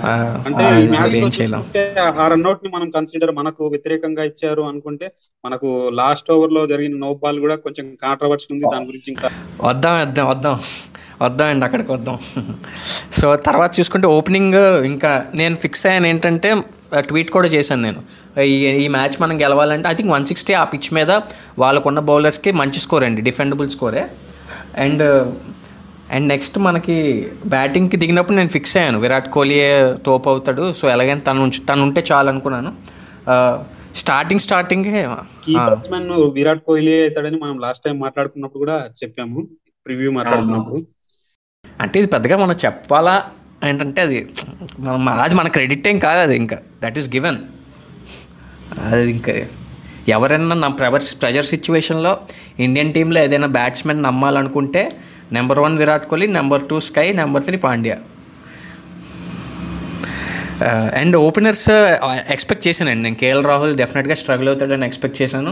అంటే 0.47 1.81
ఆ, 2.01 2.27
రన్అట్ని 2.27 2.69
మనం 2.73 2.87
కన్సిడర్ 2.89 3.31
మనకు 3.31 3.63
వ్యతిరేకంగా 3.67 4.23
ఇచ్చారు 4.23 4.63
అనుకుంటే 4.67 5.07
మనకు 5.43 5.69
లాస్ట్ 5.93 6.31
ఓవర్లో 6.31 6.61
జరిగిన 6.67 6.95
నో 6.97 7.09
బాల్ 7.21 7.39
కూడా 7.39 7.55
కొంచెం 7.65 7.87
కాంట్రవర్సీ 8.03 8.47
ఉంది 8.51 8.65
దాని 8.73 8.87
గురించి 8.87 9.09
ఇంకా 9.11 9.29
వద్దాం 9.63 9.95
వద్దాం 10.01 10.27
వద్దాం. 10.29 10.55
వద్దాం 11.21 11.49
అండి 11.49 11.65
అక్కడికి 11.65 11.91
వద్దాం. 11.91 12.15
సో 13.19 13.25
తర్వాత 13.47 13.71
చూసుకుంటే 13.79 14.07
ఓపెనింగ్ 14.11 14.57
ఇంకా 14.87 15.11
నేను 15.35 15.55
ఫిక్స్ 15.63 15.85
అయ్యాను 15.85 16.07
ఏంటంటే 16.07 16.49
ట్వీట్ 17.03 17.29
కూడా 17.31 17.47
చేశాను 17.47 17.81
నేను. 17.81 17.99
ఈ 18.45 18.55
ఈ 18.81 18.87
మ్యాచ్ 18.87 19.15
మనం 19.21 19.35
గెలవాలంటే 19.41 19.87
ఐ 19.89 19.95
థింక్ 19.95 20.11
వన్ 20.11 20.25
సిక్స్టీ 20.25 20.53
ఆ 20.53 20.65
పిచ్ 20.71 20.89
మీద 20.93 21.11
వాళ్ళకున్న 21.59 21.99
బౌలర్స్కి 22.07 22.51
మంచి 22.61 22.79
స్కోర్ 22.79 23.03
అండి 23.03 23.21
డిఫెండబుల్ 23.21 23.69
స్కోరే 23.69 24.03
అండ్ 24.77 25.03
అండ్ 26.11 26.27
నెక్స్ట్ 26.27 26.57
మనకి 26.59 26.95
బ్యాటింగ్కి 27.45 27.97
దిగినప్పుడు 27.97 28.35
నేను 28.37 28.49
ఫిక్స్ 28.49 28.75
అయ్యాను. 28.77 28.99
విరాట్ 28.99 29.29
కోహ్లీ 29.35 29.59
తోపు 30.05 30.29
అవుతాడు. 30.29 30.73
సో 30.73 30.89
ఎలాగైనా 30.89 31.23
తను 31.27 31.51
తను 31.69 31.83
ఉంటే 31.83 32.01
చాలు 32.11 32.29
అనుకున్నాను. 32.29 32.71
స్టార్టింగ్ 33.95 34.39
స్టార్టింగే 34.39 35.01
విరాట్ 36.35 36.63
కోహ్లీ 36.67 36.93
అవుతాడని 37.01 37.37
మనం 37.37 37.59
లాస్ట్ 37.59 37.83
టైం 37.85 37.99
మాట్లాడుకున్నప్పుడు 37.99 38.59
కూడా 38.59 38.77
చెప్పాము. 39.03 39.41
ప్రివ్యూ 39.85 40.11
మాట్లాడుకున్నప్పుడు. 40.11 40.79
అంటే 41.81 41.99
ఇది 41.99 42.07
పెద్దగా 42.07 42.35
మనం 42.37 42.55
చెప్పాలా 42.65 43.15
ఏంటంటే 43.69 44.01
అది 44.01 44.19
మనం 44.79 45.09
అది 45.25 45.35
మన 45.35 45.47
క్రెడిట్ 45.47 45.87
ఏం 45.87 45.97
కాదు 45.99 46.19
అది 46.19 46.35
ఇంకా. 46.35 46.57
దట్ 46.83 46.97
ఈస్ 46.99 47.09
గివెన్ 47.15 47.39
అది 48.87 49.09
ఇంకా 49.11 49.33
ఎవరైనా 50.07 50.55
నా 50.55 50.67
ప్రెవర్ 50.67 51.03
ప్రెజర్ 51.21 51.45
సిచ్యువేషన్లో 51.45 52.11
ఇండియన్ 52.59 52.93
టీంలో 52.93 53.19
ఏదైనా 53.23 53.47
batsmen 53.47 54.03
నమ్మాలనుకుంటే 54.03 54.83
number 55.37 55.61
one 55.65 55.77
Virat 55.81 56.07
Kohli 56.11 56.27
number 56.39 56.63
two 56.71 56.79
SKY 56.89 57.05
number 57.21 57.45
three 57.49 57.59
Pandya 57.67 57.97
and 60.99 61.15
openers 61.27 61.69
expect 62.33 62.65
చేశానండి. 62.67 63.03
నేను 63.05 63.17
కేఎల్ 63.21 63.43
రాహుల్ 63.51 63.71
డెఫినెట్గా 63.79 64.15
స్ట్రగుల్ 64.21 64.49
అవుతాడని 64.51 64.85
ఎక్స్పెక్ట్ 64.89 65.17
చేశాను. 65.21 65.51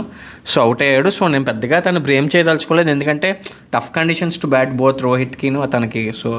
సో 0.51 0.57
అవుట్ 0.65 0.81
అయ్యాడు. 0.87 1.09
సో 1.15 1.23
నేను 1.33 1.45
పెద్దగా 1.45 1.77
తను 1.85 1.99
బ్రేమ్ 2.07 2.27
చేయదలుచుకోలేదు. 2.35 2.89
ఎందుకంటే 2.95 3.29
tough 3.73 3.89
conditions 3.95 4.37
to 4.41 4.47
bat 4.53 4.75
both 4.81 5.01
రోహిత్కిను 5.07 5.59
అతనికి 5.67 6.03
సో 6.21 6.31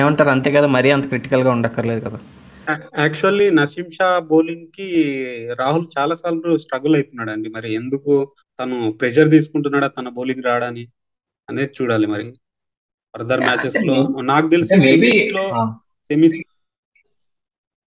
ఏమంటారు? 0.00 0.30
అంతే 0.36 0.52
కదా. 0.56 0.68
మరీ 0.76 0.90
అంత 0.96 1.06
క్రిటికల్గా 1.12 1.50
ఉండక్కర్లేదు 1.56 2.02
కదా. 2.06 2.18
యాక్చువల్లీ 3.02 3.48
నసీం 3.58 3.88
షా 3.98 4.08
బౌలింగ్కి 4.30 4.88
రాహుల్ 5.60 5.86
చాలా 5.98 6.14
సార్లు 6.22 6.52
స్ట్రగుల్ 6.58 6.96
అవుతున్నాడు 6.98 7.30
అండి 7.34 7.48
మరి 7.56 7.68
ఎందుకు 7.80 8.12
తను 8.60 8.76
ప్రెషర్ 9.00 9.30
తీసుకుంటున్నాడా 9.36 9.88
తన 9.98 10.08
బౌలింగ్ 10.08 10.46
రావడాని 10.48 10.84
అనేది 11.48 11.72
చూడాలి 11.80 12.06
మరి. 12.14 12.26
ఫర్దర్ 13.16 13.42
మ్యాచెస్లో 13.46 13.96
నాకు 14.30 14.48
తెలిసి 14.54 14.74
సెమీస్లో 14.86 15.44
సెమీస్ 16.10 16.36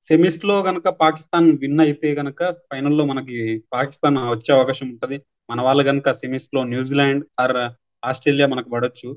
సెమీస్లో 0.09 0.55
గనక 0.67 0.89
పాకిస్తాన్ 1.01 1.49
విన్ 1.63 1.81
అయితే 1.85 2.09
గనక 2.19 2.41
ఫైనల్లో 2.71 3.05
మనకి 3.11 3.39
పాకిస్తాన్ 3.75 4.19
వచ్చే 4.33 4.51
అవకాశం 4.57 4.87
ఉంటది. 4.93 5.17
మన 5.49 5.61
వాళ్ళు 5.67 5.83
గనక 5.89 6.13
సెమీస్లో 6.21 6.61
న్యూజిలాండ్ 6.73 7.25
ఆర్ 7.43 7.57
ఆస్ట్రేలియా 8.03 8.47
మనకు 8.53 8.69
పడొచ్చు. 8.75 9.09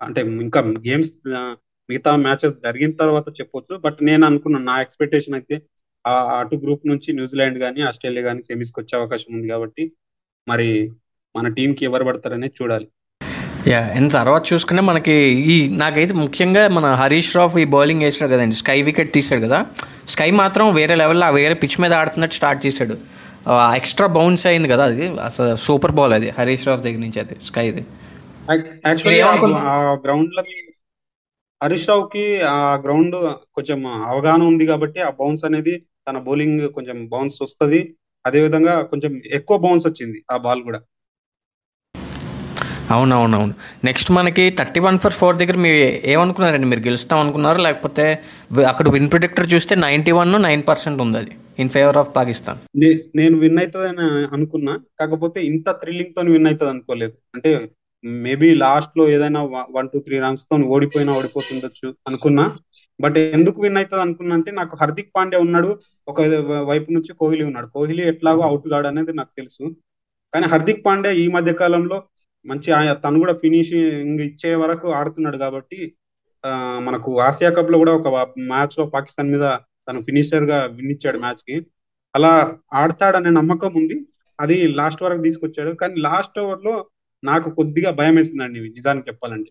అంటే 0.00 0.20
ఇంకా 0.44 0.60
గేమ్స్ 0.86 1.12
మిగతా 1.88 2.12
మ్యాచెస్ 2.24 2.56
జరిగిన 2.66 2.92
తర్వాత 3.02 3.26
చెప్పొచ్చు. 3.38 3.74
బట్ 3.84 3.98
నేను 4.08 4.24
అనుకున్నాను 4.28 4.66
నా 4.70 4.76
ఎక్స్పెక్టేషన్ 4.84 5.36
అయితే 5.38 5.56
ఆ 6.04 6.14
అటు 6.38 6.56
గ్రూప్ 6.64 6.84
నుంచి 6.90 7.08
న్యూజిలాండ్ 7.18 7.58
కానీ 7.64 7.80
ఆస్ట్రేలియా 7.90 8.24
కానీ 8.28 8.42
సెమీస్కి 8.48 8.78
వచ్చే 8.80 8.94
అవకాశం 9.00 9.30
ఉంది 9.36 9.48
కాబట్టి 9.52 9.84
మరి 10.46 10.68
మన 11.34 11.46
టీం 11.56 11.70
కి 11.78 11.84
ఎవరు 11.88 12.04
పడతారనేది 12.08 12.56
చూడాలి. 12.60 12.86
యా 13.66 13.80
అండ్ 13.96 14.12
తర్వాత 14.12 14.42
చూసుకుంటే 14.52 14.82
మనకి 14.82 15.14
ఈ 15.52 15.54
నాకైతే 15.76 16.14
ముఖ్యంగా 16.14 16.62
మన 16.68 16.86
హరీష్ 17.00 17.36
రాఫ్ 17.36 17.56
ఈ 17.56 17.64
బౌలింగ్ 17.74 18.02
వేసాడు 18.02 18.30
కదండి. 18.32 18.56
స్కై 18.56 18.82
వికెట్ 18.88 19.12
తీసాడు 19.12 19.40
కదా. 19.46 19.58
స్కై 20.08 20.30
మాత్రం 20.40 20.74
వేరే 20.74 20.94
లెవెల్లో 20.94 21.30
వేరే 21.30 21.54
పిచ్ 21.62 21.80
మీద 21.80 21.92
ఆడుతున్నట్టు 22.00 22.36
స్టార్ట్ 22.36 22.66
చేశాడు. 22.66 22.96
ఎక్స్ట్రా 23.76 24.06
బౌన్స్ 24.16 24.46
అయింది 24.46 24.68
కదా 24.68 24.84
అది. 24.84 25.06
అసలు 25.28 25.56
సూపర్ 25.56 25.92
బాల్ 25.92 26.12
అది 26.12 26.28
హరీష్ 26.38 26.66
రాఫ్ 26.68 26.82
దగ్గర 26.86 27.00
నుంచి 27.06 27.20
అది 27.20 27.36
స్కైది 27.44 27.84
యాక్చువల్లీ 28.50 29.20
ఆ 29.72 29.76
గ్రౌండ్లో 30.04 30.42
హరీష్ 31.62 31.88
రావు 31.88 32.04
కి 32.12 32.40
ఆ 32.42 32.56
గ్రౌండ్ 32.84 33.16
కొంచెం 33.54 33.86
అవగాహన 33.86 34.42
ఉంది 34.42 34.64
కాబట్టి 34.66 35.00
ఆ 35.00 35.10
బౌన్స్ 35.10 35.44
అనేది 35.44 35.74
తన 36.08 36.18
బౌలింగ్ 36.18 36.68
కొంచెం 36.68 37.06
బౌన్స్ 37.12 37.38
వస్తుంది. 37.42 37.80
అదే 38.26 38.40
విధంగా 38.42 38.74
కొంచెం 38.82 39.12
ఎక్కువ 39.32 39.56
బౌన్స్ 39.58 39.86
వచ్చింది 39.86 40.18
ఆ 40.32 40.36
బాల్ 40.36 40.62
కూడా. 40.62 40.80
అవునవునవును. 42.94 43.54
నెక్స్ట్ 43.88 44.10
మనకి 44.16 44.44
థర్టీ 44.58 44.80
వన్ 44.86 44.98
ఫర్ 45.04 45.16
ఫోర్ 45.20 45.36
దగ్గర 45.40 45.56
మీరు 45.64 45.78
ఏమనుకున్నారండి? 46.14 46.68
మీరు 46.72 46.82
గెలుస్తాం 46.88 47.18
అనుకున్నారు? 47.24 47.60
లేకపోతే 47.66 48.04
అక్కడ 48.70 48.86
విన్ 48.96 49.08
ప్రొడిక్టర్ 49.12 49.48
చూస్తే 49.54 49.74
నైంటీ 49.86 50.12
వన్ 50.18 50.32
నైన్ 50.48 50.62
పర్సెంట్ 50.68 51.02
ఉంది 51.04 51.18
అది 51.22 51.32
ఇన్ 51.62 51.72
ఫేవర్ 51.76 51.98
ఆఫ్ 52.02 52.10
పాకిస్తాన్ 52.16 52.60
నేను 53.20 53.36
విన్ 53.44 53.58
అవుతుందని 53.62 54.06
అనుకున్నా. 54.36 54.74
కాకపోతే 55.00 55.38
ఇంత 55.52 55.70
థ్రిల్లింగ్తో 55.82 56.22
విన్ 56.34 56.48
అవుతుంది 56.50 56.72
అనుకోలేదు. 56.74 57.16
అంటే 57.34 57.50
మేబీ 58.26 58.48
లాస్ట్లో 58.62 59.04
ఏదైనా 59.16 59.40
వన్ 59.76 59.88
టూ 59.92 59.98
త్రీ 60.06 60.16
రన్స్తో 60.24 60.56
ఓడిపోయినా 60.74 61.12
ఓడిపోతుండొచ్చు 61.18 61.88
అనుకున్నా. 62.08 62.44
బట్ 63.00 63.16
ఎందుకు 63.36 63.58
విన్ 63.62 63.78
అవుతుంది 63.80 64.02
అనుకున్నా 64.02 64.34
అంటే 64.38 64.50
నాకు 64.58 64.74
హార్దిక్ 64.80 65.14
పాండే 65.16 65.38
ఉన్నాడు. 65.46 65.70
ఒక 66.08 66.20
వైపు 66.70 66.88
నుంచి 66.92 67.12
కోహ్లీ 67.20 67.44
ఉన్నాడు. 67.44 67.68
కోహ్లీ 67.74 68.02
ఎట్లాగో 68.12 68.42
అవుట్ 68.48 68.66
కాడు 68.72 68.88
అనేది 68.92 69.12
నాకు 69.20 69.32
తెలుసు. 69.38 69.64
కానీ 70.34 70.46
హార్దిక్ 70.52 70.84
పాండే 70.86 71.10
ఈ 71.22 71.24
మధ్య 71.36 71.52
కాలంలో 71.62 71.96
మంచి 72.46 72.68
తను 73.04 73.18
కూడా 73.18 73.34
ఫినిషింగ్ 73.34 74.20
ఇచ్చే 74.20 74.54
వరకు 74.54 74.88
ఆడుతున్నాడు 74.92 75.36
కాబట్టి 75.36 75.78
ఆ, 76.44 76.50
మనకు 76.78 77.20
ఆసియా 77.20 77.50
కప్లో 77.50 77.78
కూడా 77.78 77.92
ఒక 77.94 78.08
మ్యాచ్లో 78.46 78.86
పాకిస్తాన్ 78.86 79.30
మీద 79.30 79.44
తను 79.88 80.02
ఫినిషర్గా 80.02 80.58
విన్ 80.74 80.90
ఇచ్చాడు 80.90 81.18
మ్యాచ్కి. 81.18 81.54
అలా 82.14 82.32
ఆడతాడనే 82.72 83.30
నమ్మకం 83.30 83.72
ఉంది. 83.74 83.96
అది 84.38 84.56
లాస్ట్ 84.74 85.02
వరకు 85.02 85.22
తీసుకొచ్చాడు. 85.22 85.70
కానీ 85.74 85.94
లాస్ట్ 86.00 86.38
ఓవర్లో 86.38 86.74
నాకు 87.22 87.50
కొద్దిగా 87.50 87.90
భయం 87.90 88.16
వేసిందండి 88.16 88.60
నిజానికి 88.70 89.08
చెప్పాలంటే. 89.08 89.50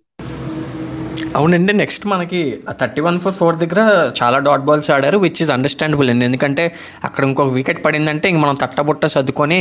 అవునండి 1.37 1.73
నెక్స్ట్ 1.81 2.03
మనకి 2.11 2.39
థర్టీ 2.79 3.01
వన్ 3.05 3.15
ఫోర్ 3.21 3.35
ఫోర్ 3.37 3.55
దగ్గర 3.61 3.81
చాలా 4.19 4.37
డాట్ 4.47 4.65
బాల్స్ 4.67 4.89
ఆడారు 4.95 5.17
విచ్ 5.23 5.39
ఇస్ 5.43 5.51
అండర్స్టాండబుల్ 5.55 6.09
అండి. 6.13 6.25
ఎందుకంటే 6.29 6.63
అక్కడ 7.07 7.23
ఇంకొక 7.29 7.51
వికెట్ 7.57 7.79
పడిందంటే 7.85 8.27
ఇంక 8.31 8.39
మనం 8.43 8.55
తట్టబుట్ట 8.63 9.05
సర్దుకొని 9.13 9.59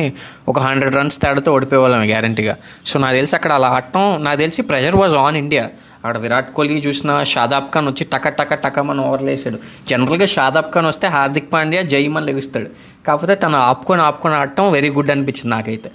ఒక 0.51 0.59
హండ్రెడ్ 0.67 0.97
రన్స్ 0.99 1.19
తేడాతో 1.23 1.53
ఓడిపోయేవాళ్ళం 1.57 2.05
గ్యారంటీగా 2.13 2.55
సో 2.91 2.99
నాకు 3.05 3.17
తెలిసి 3.21 3.35
అక్కడ 3.39 3.53
అలా 3.59 3.71
ఆడటం 3.77 4.05
నాకు 4.27 4.39
తెలిసి 4.45 4.63
ప్రెషర్ 4.71 4.99
వాజ్ 5.03 5.17
ఆన్ 5.25 5.39
ఇండియా 5.43 5.65
అక్కడ 6.05 6.17
విరాట్ 6.25 6.53
కోహ్లీ 6.59 6.79
చూసిన 6.87 7.11
షాదాబ్ 7.33 7.69
ఖాన్ 7.75 7.89
వచ్చి 7.93 8.05
టక 8.13 8.29
టక 8.39 8.55
టక 8.65 8.79
మన 8.91 9.01
ఓవర్లేసాడు 9.09 9.59
జనరల్గా 9.91 10.27
షాదాబ్ 10.37 10.71
ఖాన్ 10.77 10.89
వస్తే 10.93 11.09
హార్దిక్ 11.17 11.51
పాండ్యా 11.55 11.83
జైమన్ 11.95 12.27
లెగిస్తాడు. 12.31 12.71
కాకపోతే 13.07 13.35
తను 13.45 13.59
ఆపుకొని 13.71 14.03
ఆపుకొని 14.09 14.37
ఆడటం 14.43 14.73
వెరీ 14.77 14.93
గుడ్ 14.97 15.13
అనిపించింది 15.17 15.53
నాకైతే. 15.57 15.91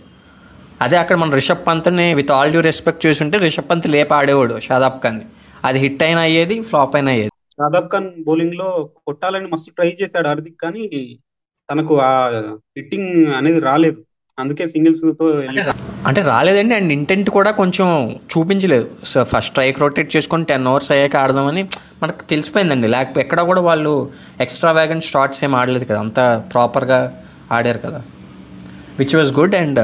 అదే 0.86 0.98
అక్కడ 1.04 1.18
మన 1.24 1.34
రిషబ్ 1.40 1.64
పంత్ని 1.68 2.08
విత్ 2.20 2.32
ఆల్ 2.36 2.52
డ్యూ 2.54 2.62
రెస్పెక్ట్ 2.72 3.02
చూసుంటే 3.08 3.38
రిషబ్ 3.48 3.70
పంత్ 3.72 3.88
లేప 3.96 4.14
ఆడేవాడు 4.22 4.56
షాదాబ్ 4.68 5.00
ఖాన్ని. 5.04 5.26
అది 5.66 5.78
హిట్ 5.84 6.04
అయినా 6.08 6.22
అయ్యేది 6.28 6.56
ఫ్లాప్ 6.70 6.96
అయినా 6.96 7.12
అయ్యేది. 7.12 7.34
షాదాబ్ 7.60 7.88
ఖాన్ 7.94 8.10
బౌలింగ్లో 8.28 8.68
కొట్టాలని 9.08 9.48
మస్తు 9.54 9.72
ట్రై 9.78 9.90
చేశాడు 10.02 10.28
హార్దిక్ 10.28 10.60
కానీ 10.66 10.84
తనకు 11.70 11.94
ఆ 12.10 12.12
హిట్టింగ్ 12.78 13.12
అనేది 13.40 13.62
రాలేదు. 13.70 14.00
అందుకే 14.38 14.68
సింగిల్స్తో 14.74 15.28
అంటే 16.08 16.22
రాలేదండి 16.32 16.74
అండ్ 16.80 16.92
ఇంటెంట్ 16.96 17.30
కూడా 17.38 17.52
కొంచెం 17.60 17.88
చూపించలేదు. 18.32 18.88
సో 19.12 19.24
ఫస్ట్ 19.32 19.52
స్ట్రైక్ 19.52 19.82
రొటేట్ 19.84 20.14
చేసుకొని 20.16 20.46
టెన్ 20.52 20.68
అవర్స్ 20.72 20.92
అయ్యాక 20.96 21.16
ఆడదామని 21.22 21.64
మనకు 22.04 22.26
తెలిసిపోయిందండి. 22.32 22.88
లేకపోతే 22.96 23.22
ఎక్కడ 23.26 23.42
కూడా 23.50 23.62
వాళ్ళు 23.70 23.94
ఎక్స్ట్రా 24.46 24.72
వ్యాగన్ 24.72 25.02
షార్ట్స్ 25.10 25.42
ఏం 25.48 25.56
ఆడలేదు 25.62 25.86
కదా 25.92 26.00
అంతా 26.06 26.26
ప్రాపర్గా 26.54 27.00
ఆడారు 27.58 27.82
కదా. 27.88 28.02
Which 29.00 29.16
was 29.16 29.34
good 29.40 29.58
and 29.64 29.82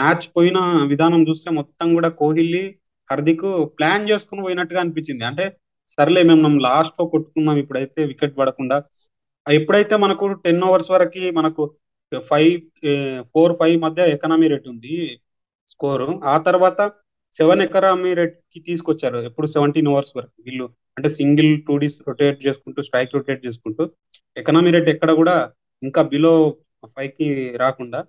match 0.00 0.24
పోయిన 0.36 0.58
విధానం 0.92 1.22
చూస్తే 1.28 1.50
మొత్తం 1.58 1.94
కూడా 1.94 2.08
కోహ్లీ 2.20 2.64
హార్దిక్ 3.10 3.46
ప్లాన్ 3.78 4.08
చేసుకుని 4.10 4.42
పోయినట్టుగా 4.42 4.80
అనిపించింది. 4.80 5.24
అంటే 5.24 5.44
సర్లే 5.94 6.22
మేము 6.22 6.42
మనం 6.42 6.58
లాస్ట్లో 6.58 7.04
కొట్టుకున్నాం 7.06 7.56
ఇప్పుడైతే 7.56 8.00
వికెట్ 8.04 8.38
పడకుండా. 8.38 8.76
ఎప్పుడైతే 9.46 9.96
మనకు 10.04 10.26
టెన్ 10.44 10.62
ఓవర్స్ 10.68 10.90
వరకు 10.90 11.24
మనకు 11.40 11.62
ఫైవ్ 12.30 12.54
ఫోర్ 13.34 13.54
ఫైవ్ 13.60 13.76
మధ్య 13.82 14.02
ఎకనామీ 14.14 14.46
రేట్ 14.48 14.68
ఉంది 14.68 14.96
స్కోరు 15.72 16.08
ఆ 16.24 16.38
తర్వాత 16.38 16.80
సెవెన్ 17.38 17.62
ఎకనామీ 17.62 18.10
రేట్కి 18.14 18.60
తీసుకొచ్చారు. 18.60 19.18
ఎప్పుడు 19.28 19.46
సెవెంటీన్ 19.46 19.88
ఓవర్స్ 19.88 20.12
వరకు 20.16 20.36
వీళ్ళు. 20.46 20.66
అంటే 20.96 21.08
సింగిల్ 21.10 21.50
టూ 21.66 21.74
డీస్ 21.82 21.98
రొటేట్ 22.08 22.38
చేసుకుంటూ 22.46 22.80
స్ట్రైక్ 22.82 23.14
రొటేట్ 23.14 23.46
చేసుకుంటూ 23.46 23.82
ఎకనామీ 24.36 24.70
రేట్ 24.70 24.88
ఎక్కడ 24.88 25.10
కూడా 25.20 25.34
ఇంకా 25.82 26.02
బిలో 26.12 26.32
ఫైవ్కి 26.96 27.28
రాకుండా 27.56 28.00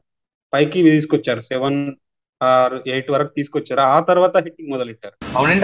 పైకి 0.54 0.80
తీసుకొచ్చారు. 0.90 1.42
సెవెన్ 1.42 1.80
ఎయిట్ 2.94 3.10
వరకు 3.14 3.32
తీసుకొచ్చారు. 3.38 3.82
ఆ 3.94 4.00
తర్వాత 4.10 4.34
హిట్టింగ్ 4.46 4.70
మొదలెట్టారు? 4.74 5.16
అవునండి 5.38 5.64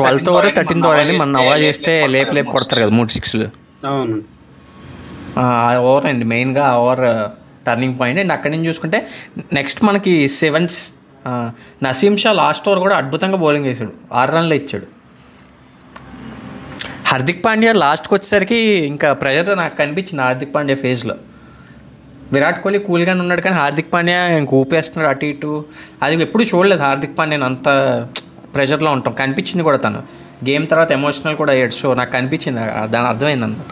ట్వెల్త్ 0.00 0.30
ఓవర్ 0.32 0.48
థర్టీన్త్ 0.58 0.86
అని 1.02 1.14
మన 1.22 1.28
నవా 1.38 1.56
చేస్తే 1.64 1.94
లేపు 2.14 2.32
లేపు 2.38 2.50
కొడతారు 2.56 2.80
కదా 2.84 2.94
మూడు 2.98 3.12
సిక్స్లు 3.16 3.46
అవును. 3.90 4.16
ఆ 5.42 5.44
ఓవర్ 5.88 6.06
అండి 6.10 6.26
మెయిన్గా 6.32 6.64
ఆ 6.70 6.76
ఓవర్ 6.84 7.04
టర్నింగ్ 7.66 7.96
పాయింట్ 8.00 8.20
అండ్ 8.22 8.32
అక్కడి 8.36 8.52
నుంచి 8.54 8.68
చూసుకుంటే 8.70 8.98
నెక్స్ట్ 9.58 9.80
మనకి 9.88 10.14
sevens 10.42 10.76
Naseem 11.86 12.14
Shah 12.22 12.30
last 12.42 12.66
over 12.68 12.80
కూడా 12.86 12.96
అద్భుతంగా 13.00 13.38
బౌలింగ్ 13.44 13.68
వేసాడు 13.70 13.92
ఆరు 14.20 14.30
రన్లు 14.36 14.54
ఇచ్చాడు. 14.60 14.86
హార్దిక్ 17.10 17.42
పాండ్యా 17.46 17.72
లాస్ట్కి 17.82 18.14
వచ్చేసరికి 18.14 18.58
ఇంకా 18.90 19.08
ప్రెజర్ 19.22 19.50
నాకు 19.62 19.74
కనిపించింది 19.82 20.22
హార్దిక్ 20.26 20.54
పాండ్యా 20.56 20.76
ఫేజ్లో 20.84 21.16
విరాట్ 22.32 22.62
కోహ్లీ 22.62 22.78
కూల్గానే 22.78 23.20
ఉన్నాడు 23.20 23.40
కానీ 23.40 23.56
హార్దిక్ 23.56 23.92
పాండ్యా 23.92 24.18
ఇంక 24.38 24.54
ఊపేస్తున్నాడు 24.54 25.08
అటు 25.14 25.24
ఇటు. 25.32 25.52
అది 26.02 26.22
ఎప్పుడు 26.22 26.42
చూడలేదు 26.42 26.82
హార్దిక్ 26.82 27.18
పాండ్యాని 27.18 27.44
అంత 27.44 27.68
ప్రెషర్లో 28.54 28.90
ఉంటాం. 28.92 29.14
కనిపించింది 29.14 29.62
కూడా 29.62 29.78
తను. 29.78 30.00
గేమ్ 30.48 30.68
తర్వాత 30.68 30.92
ఎమోషనల్ 30.92 31.36
కూడా 31.36 31.52
అయ్యాడు. 31.52 31.74
సో 31.80 31.94
నాకు 31.94 32.12
కనిపించింది 32.12 32.60
దాని 32.92 33.06
అర్థమైంది 33.12 33.44
అనమాట 33.44 33.66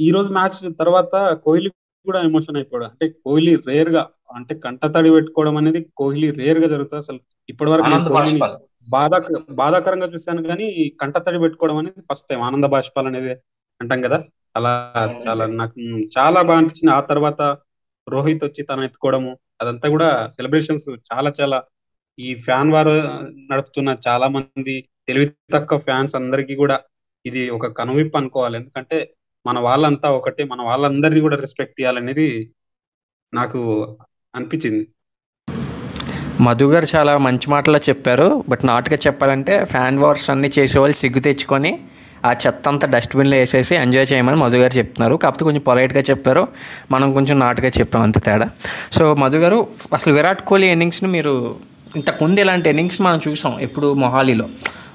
ఈ 0.00 0.10
రోజు 0.10 0.30
మ్యాచ్ 0.32 0.74
తర్వాత 0.78 1.14
కోహ్లీ 1.44 1.68
కూడా 2.06 2.20
ఎమోషన్ 2.20 2.56
అయిపోయాడు. 2.56 2.84
అంటే 2.84 3.08
కోహ్లీ 3.24 3.56
రేర్గా 3.68 4.02
అంటే 4.34 4.54
కంటతడి 4.54 5.10
పెట్టుకోవడం 5.10 5.56
అనేది 5.56 5.80
కోహ్లీ 5.96 6.30
రేర్గా 6.30 6.68
జరుగుతుంది 6.68 6.98
అసలు. 6.98 7.20
ఇప్పటి 7.48 7.70
వరకు 7.70 7.88
బాధా 8.90 9.18
బాధాకరంగా 9.50 10.06
చూశాను 10.14 10.42
కానీ 10.42 10.92
కంటతడి 11.00 11.38
పెట్టుకోవడం 11.38 11.76
అనేది 11.76 12.00
ఫస్ట్ 12.12 12.26
టైం. 12.30 12.40
ఆనంద 12.42 12.64
బాష్పాలు 12.64 13.08
అనేది 13.08 13.32
అంటాం 13.80 14.00
కదా? 14.00 14.18
అలా 14.56 14.72
చాలా 15.28 15.46
నాకు 15.46 15.80
చాలా 16.18 16.42
బాగా 16.42 16.58
అనిపించింది. 16.58 16.94
ఆ 16.94 17.00
తర్వాత 17.00 17.56
రోహిత్ 18.08 18.44
వచ్చి 18.44 18.62
తన 18.62 18.84
ఎత్తుకోవడము 18.84 19.38
అదంతా 19.60 19.88
కూడా 19.88 20.32
సెలబ్రేషన్స్ 20.36 20.90
చాలా 20.90 21.32
చాలా. 21.40 21.62
ఈ 22.18 22.34
ఫ్యాన్ 22.34 22.72
వారు 22.72 22.94
నడుపుతున్న 23.50 23.96
చాలా 24.08 24.28
మంది 24.28 24.88
తెలివి 25.08 25.32
తక్కువ 25.52 25.78
ఫ్యాన్స్ 25.78 26.14
అందరికీ 26.14 26.54
కూడా 26.54 26.80
ఇది 27.26 27.50
ఒక 27.50 27.66
కనువిప్పు 27.66 28.16
అనుకోవాలి. 28.16 28.56
ఎందుకంటే 28.56 29.14
మన 29.46 29.58
వాళ్ళంతా 29.58 30.10
ఒకటే 30.10 30.44
మన 30.44 30.62
వాళ్ళందరినీ 30.62 31.20
కూడా 31.20 31.36
రెస్పెక్ట్ 31.36 31.80
చేయాలనేది 31.80 32.54
నాకు 33.34 33.60
అనిపించింది. 34.34 34.88
మధు 36.40 36.64
గారు 36.64 36.86
చాలా 36.96 37.18
మంచి 37.18 37.50
మాటలు 37.50 37.78
చెప్పారు. 37.88 38.44
బట్ 38.48 38.64
నాటుగా 38.64 38.98
చెప్పాలంటే 39.06 39.64
ఫ్యాన్ 39.64 39.98
వార్స్ 39.98 40.30
అన్ని 40.30 40.50
చేసేవాళ్ళు 40.58 40.96
సిగ్గు 40.96 41.20
తెచ్చుకొని 41.20 41.78
ఆ 42.24 42.32
చెత్త 42.32 42.68
అంతా 42.68 42.88
డస్ట్బిన్లో 42.88 43.36
వేసేసి 43.36 43.74
ఎంజాయ్ 43.76 44.06
చేయమని 44.12 44.36
మధు 44.36 44.56
గారు 44.56 44.78
చెప్తున్నారు. 44.78 45.16
కాకపోతే 45.16 45.44
కొంచెం 45.44 45.60
పొలైట్గా 45.60 46.00
చెప్పారు. 46.10 46.48
మనం 46.90 47.12
కొంచెం 47.12 47.38
నాటుగా 47.38 47.70
చెప్పాం 47.78 48.02
అంత 48.02 48.18
తేడా. 48.24 48.50
సో 48.92 49.14
మధు 49.14 49.36
గారు 49.36 49.66
అసలు 49.92 50.12
విరాట్ 50.14 50.42
కోహ్లీ 50.42 50.68
ఇన్నింగ్స్ని 50.68 51.10
మీరు 51.10 51.54
ఇంతకుముందు 51.96 52.40
ఇలాంటి 52.40 52.68
ఇన్నింగ్స్ 52.70 53.00
మనం 53.00 53.20
చూసాం 53.28 53.60
ఎప్పుడు 53.60 53.94
మొహాలీలో. 53.94 54.48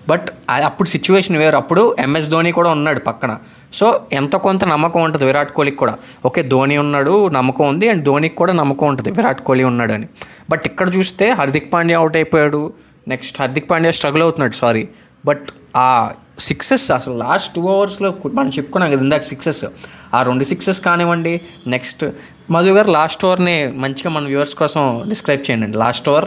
బట్ 0.09 0.27
అప్పుడు 0.65 0.89
సిచ్యువేషన్ 0.89 1.37
వేరు. 1.37 1.57
అప్పుడు 1.57 1.95
ఎంఎస్ 1.99 2.27
ధోని 2.29 2.51
కూడా 2.51 2.69
ఉన్నాడు 2.69 2.99
పక్కన. 2.99 3.37
సో 3.73 4.01
ఎంత 4.13 4.35
కొంత 4.35 4.63
నమ్మకం 4.65 5.01
ఉంటుంది 5.03 5.25
విరాట్ 5.25 5.51
కోహ్లీకి 5.53 5.77
కూడా. 5.77 5.95
ఓకే 6.25 6.41
ధోని 6.41 6.77
ఉన్నాడు 6.77 7.27
నమ్మకం 7.27 7.67
ఉంది 7.67 7.89
అండ్ 7.89 8.03
ధోనికి 8.03 8.35
కూడా 8.35 8.53
నమ్మకం 8.53 8.87
ఉంటుంది 8.87 9.11
విరాట్ 9.11 9.41
కోహ్లీ 9.41 9.63
ఉన్నాడు 9.63 9.93
అని 9.93 10.07
బట్ 10.49 10.61
ఇక్కడ 10.65 10.95
చూస్తే 10.95 11.29
హార్దిక్ 11.31 11.73
పాండ్యా 11.73 11.97
అవుట్ 11.99 12.17
అయిపోయాడు. 12.17 12.73
నెక్స్ట్ 13.07 13.35
హార్దిక్ 13.39 13.69
పాండ్యా 13.71 13.91
స్ట్రగుల్ 13.91 14.23
అవుతున్నాడు 14.23 14.55
సారీ 14.55 14.87
బట్ 15.25 15.47
ఆ 15.77 16.11
సిక్సెస్ 16.39 16.91
అసలు 16.91 17.17
లాస్ట్ 17.17 17.55
టూ 17.55 17.67
అవర్స్లో 17.67 18.17
మనం 18.33 18.49
చెప్పుకున్నాం 18.49 18.91
కదా 18.91 19.01
ఇందాక 19.01 19.21
సిక్సెస్ 19.21 19.65
ఆ 20.13 20.23
రెండు 20.23 20.43
సిక్సెస్ 20.43 20.81
కానివ్వండి 20.81 21.41
నెక్స్ట్ 21.67 22.05
మధు 22.51 22.69
గారు 22.69 22.91
లాస్ట్ 22.91 23.25
ఓవర్ని 23.25 23.71
మంచిగా 23.71 24.09
మన 24.09 24.25
వ్యూవర్స్ 24.25 24.55
కోసం 24.55 25.05
డిస్క్రైబ్ 25.07 25.51
చేయండి. 25.51 25.77
లాస్ట్ 25.77 26.09
ఓవర్ 26.09 26.25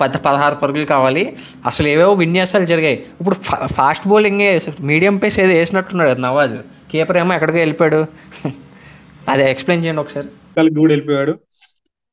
పద 0.00 0.16
పదహారు 0.16 0.54
పరుగులు 0.54 0.84
కావాలి. 0.84 1.36
అసలు 1.66 1.88
ఏవేవో 1.88 2.12
విన్యాసాలు 2.12 2.66
జరిగాయి. 2.66 3.06
ఇప్పుడు 3.20 3.34
ఫా 3.34 3.66
ఫాస్ట్ 3.66 4.08
బౌలింగ్ 4.08 4.60
మీడియం 4.80 5.16
పేస్ 5.16 5.40
ఏదో 5.40 5.52
వేసినట్టున్నాడు 5.52 6.10
అది 6.10 6.20
నవాజ్. 6.20 6.56
కీపర్ 6.90 7.16
ఏమో 7.16 7.34
ఎక్కడికో 7.34 7.58
వెళ్ళిపోయాడు. 7.58 8.06
అదే 9.28 9.50
ఎక్స్ప్లెయిన్ 9.50 9.84
చేయండి 9.84 10.00
ఒకసారి. 10.00 10.28
కలిగి 10.56 10.74
కూడా 10.74 10.92
వెళ్ళిపోయాడు. 10.92 11.38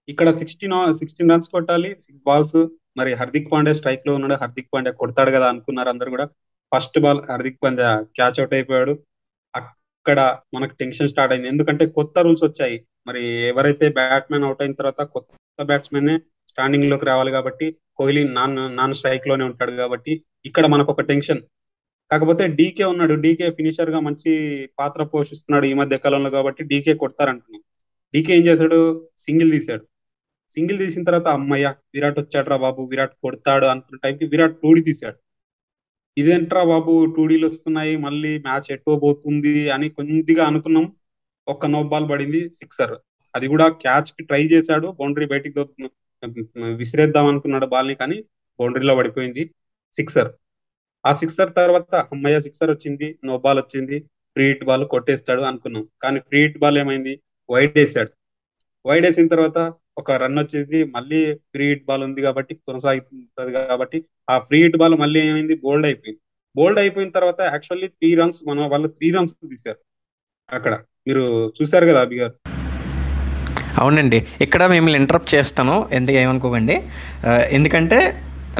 ఇక్కడ 0.09 0.31
సిక్స్టీన్ 0.31 0.93
సిక్స్టీన్ 0.93 1.31
రన్స్ 1.31 1.49
కొట్టాలి 1.49 1.89
సిక్స్ 1.89 2.21
బాల్స్ 2.27 2.67
మరి 2.97 3.13
హార్దిక్ 3.13 3.51
పాండే 3.51 3.73
స్ట్రైక్లో 3.73 4.13
ఉన్నాడు. 4.13 4.33
హార్దిక్ 4.33 4.67
పాండే 4.73 4.91
కొడతాడు 4.91 5.31
కదా 5.31 5.49
అనుకున్నారు 5.49 5.89
అందరు 5.89 6.09
కూడా. 6.09 6.27
First 6.73 6.99
ball 6.99 7.21
Hardik 7.29 7.59
Pandya 7.63 8.01
catch 8.15 8.39
out 8.39 8.53
అయిపోయాడు. 8.53 8.93
అక్కడ 9.53 10.19
మనకు 10.53 10.73
టెన్షన్ 10.79 11.09
స్టార్ట్ 11.09 11.33
అయింది. 11.33 11.47
ఎందుకంటే 11.47 11.85
కొత్త 11.85 12.19
రూల్స్ 12.19 12.43
వచ్చాయి. 12.43 12.77
మరి 13.07 13.21
ఎవరైతే 13.51 13.89
బ్యాట్మెన్ 13.89 14.43
అవుట్ 14.43 14.61
అయిన 14.61 14.73
తర్వాత 14.73 15.01
కొత్త 15.01 15.63
బ్యాట్స్మెన్ 15.63 16.19
స్టాండింగ్లోకి 16.49 17.05
రావాలి 17.05 17.31
కాబట్టి 17.31 17.77
కోహ్లీ 17.95 18.23
నాన్ 18.23 18.55
నాన్ 18.77 18.93
స్ట్రైక్లోనే 18.93 19.43
ఉంటాడు 19.43 19.71
కాబట్టి 19.71 20.13
ఇక్కడ 20.45 20.65
మనకు 20.65 20.91
ఒక 20.91 21.01
టెన్షన్. 21.01 21.41
కాకపోతే 22.11 22.47
డీకే 22.47 22.83
ఉన్నాడు. 22.83 23.13
డీకే 23.13 23.51
ఫినిషర్గా 23.51 23.99
మంచి 23.99 24.31
పాత్ర 24.79 25.03
పోషిస్తున్నాడు 25.03 25.65
ఈ 25.65 25.73
మధ్య 25.73 25.97
కాలంలో 25.97 26.29
కాబట్టి 26.29 26.63
డీకే 26.63 26.93
కొడతారంటున్నాం. 26.93 27.61
డీకే 28.13 28.37
ఏం 28.37 28.43
చేశాడు? 28.47 28.79
సింగిల్ 29.19 29.51
తీశాడు. 29.51 29.83
సింగిల్ 30.55 30.79
తీసిన 30.79 31.03
తర్వాత 31.03 31.27
అమ్మయ్య 31.27 31.73
విరాట్ 31.93 32.19
వచ్చాడు 32.19 32.49
రా 32.49 32.57
బాబు 32.57 32.81
విరాట్ 32.83 33.13
కొడతాడు 33.23 33.65
అనుకున్న 33.65 33.99
టైంకి 34.03 34.25
విరాట్ 34.25 34.55
టూడి 34.55 34.81
తీశాడు. 34.81 35.17
ఇదేంట్రా 36.17 36.61
బాబు 36.71 36.93
టూ 37.15 37.23
డీలు 37.29 37.45
వస్తున్నాయి 37.49 37.93
మళ్ళీ 38.05 38.31
మ్యాచ్ 38.45 38.67
ఎట్టుకోబోతుంది 38.75 39.53
అని 39.75 39.87
కొద్దిగా 39.97 40.43
అనుకున్నాం. 40.51 40.85
ఒక్క 41.47 41.65
నో 41.73 41.81
బాల్ 41.91 42.07
పడింది 42.11 42.41
సిక్సర్ 42.59 42.93
అది 43.33 43.47
కూడా 43.53 43.65
క్యాచ్కి 43.83 44.21
ట్రై 44.29 44.43
చేశాడు 44.53 44.87
బౌండరీ 44.99 45.25
బయటికి 45.33 45.55
విసిరేద్దాం 46.81 47.25
అనుకున్నాడు 47.31 47.67
బాల్ని 47.73 47.95
కానీ 48.01 48.17
బౌండరీలో 48.59 48.93
పడిపోయింది 48.99 49.43
సిక్సర్ 49.97 50.29
ఆ 51.05 51.11
సిక్సర్ 51.21 51.51
తర్వాత 51.59 51.91
అమ్మయ్య 52.13 52.37
సిక్సర్ 52.45 52.71
వచ్చింది 52.75 53.07
నో 53.27 53.35
బాల్ 53.45 53.59
వచ్చింది 53.63 53.97
ఫ్రీ 54.35 54.45
హిట్ 54.49 54.63
బాల్ 54.69 54.83
కొట్టేస్తాడు 54.93 55.41
అనుకున్నాం. 55.49 55.83
కానీ 56.03 56.19
ఫ్రీ 56.27 56.39
హిట్ 56.43 56.57
బాల్ 56.63 56.77
ఏమైంది? 56.83 57.13
వైడ్ 57.49 57.73
వేసాడు. 57.77 58.11
వైడ్ 58.85 59.05
వేసిన 59.07 59.27
తర్వాత 59.33 59.57
ఒక 59.97 60.11
రన్ 60.11 60.39
వచ్చేసి 60.39 60.83
మళ్ళీ 60.83 61.19
ఫ్రీ 61.33 61.65
హిట్ 61.67 61.85
బాల్ 61.85 62.03
ఉంది 62.03 62.21
కాబట్టి 62.21 62.53
కొనసాగుతుంది 62.55 63.51
కాబట్టి 63.53 63.97
ఆ 64.29 64.35
ఫ్రీ 64.39 64.59
హిట్ 64.63 64.77
బాల్ 64.77 64.95
మళ్ళీ 64.95 65.19
ఏమైంది? 65.29 65.55
బోల్డ్ 65.55 65.85
అయిపోయింది. 65.85 66.21
బోల్డ్ 66.55 66.79
అయిపోయిన 66.79 67.09
తర్వాత 67.09 67.41
యాక్చువల్లీ 67.41 67.87
త్రీ 67.87 68.15
రన్స్ 68.15 68.41
మన 68.47 68.67
వాళ్ళు 68.73 68.87
త్రీ 68.87 69.11
రన్స్ 69.11 69.33
తీశారు 69.51 69.79
అక్కడ. 70.49 70.73
మీరు 71.07 71.23
చూసారు 71.61 71.85
కదా 71.85 72.01
అభి 72.01 72.17
గారు? 72.19 72.35
అవునండి. 73.81 74.27
ఇక్కడ 74.41 74.65
మిమ్మల్ని 74.65 74.99
ఇంటరప్ట్ 74.99 75.35
చేస్తాను. 75.35 75.89
ఎందుకు 75.91 76.17
ఏమనుకోకండి? 76.17 76.75
ఎందుకంటే 77.57 77.99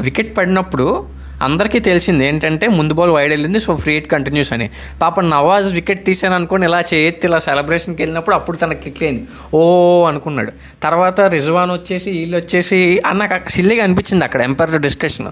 వికెట్ 0.00 0.36
పడినప్పుడు 0.36 1.16
అందరికీ 1.42 1.78
తెలిసింది 1.78 2.26
ఏంటంటే 2.26 2.68
ముందు 2.68 2.94
బాల్ 2.94 3.10
వైడ్ 3.10 3.30
వెళ్ళింది 3.30 3.60
సో 3.60 3.76
ఫ్రీ 3.76 3.94
హిట్ 3.94 4.10
కంటిన్యూస్ 4.10 4.52
అని. 4.52 4.70
పాప 5.02 5.20
నవాజ్ 5.20 5.74
వికెట్ 5.74 6.06
తీసాను 6.06 6.34
అనుకోని 6.34 6.66
ఇలా 6.66 6.80
చేయెత్తి 6.80 7.28
ఇలా 7.28 7.38
సెలబ్రేషన్కి 7.38 8.02
వెళ్ళినప్పుడు 8.02 8.34
అప్పుడు 8.34 8.56
తనకి 8.56 8.80
క్లిక్ 8.80 9.02
అయింది 9.02 9.28
ఓ 9.54 10.04
అనుకున్నాడు. 10.04 10.52
తర్వాత 10.82 11.20
రిజవాన్ 11.20 11.70
వచ్చేసి 11.70 12.10
వీళ్ళు 12.10 12.36
వచ్చేసి 12.36 13.02
అని 13.06 13.18
నాకు 13.18 13.48
సిల్లిగా 13.48 13.84
అనిపించింది 13.84 14.24
అక్కడ 14.24 14.40
ఎంపైర్ 14.40 14.80
డిస్కషన్ 14.80 15.26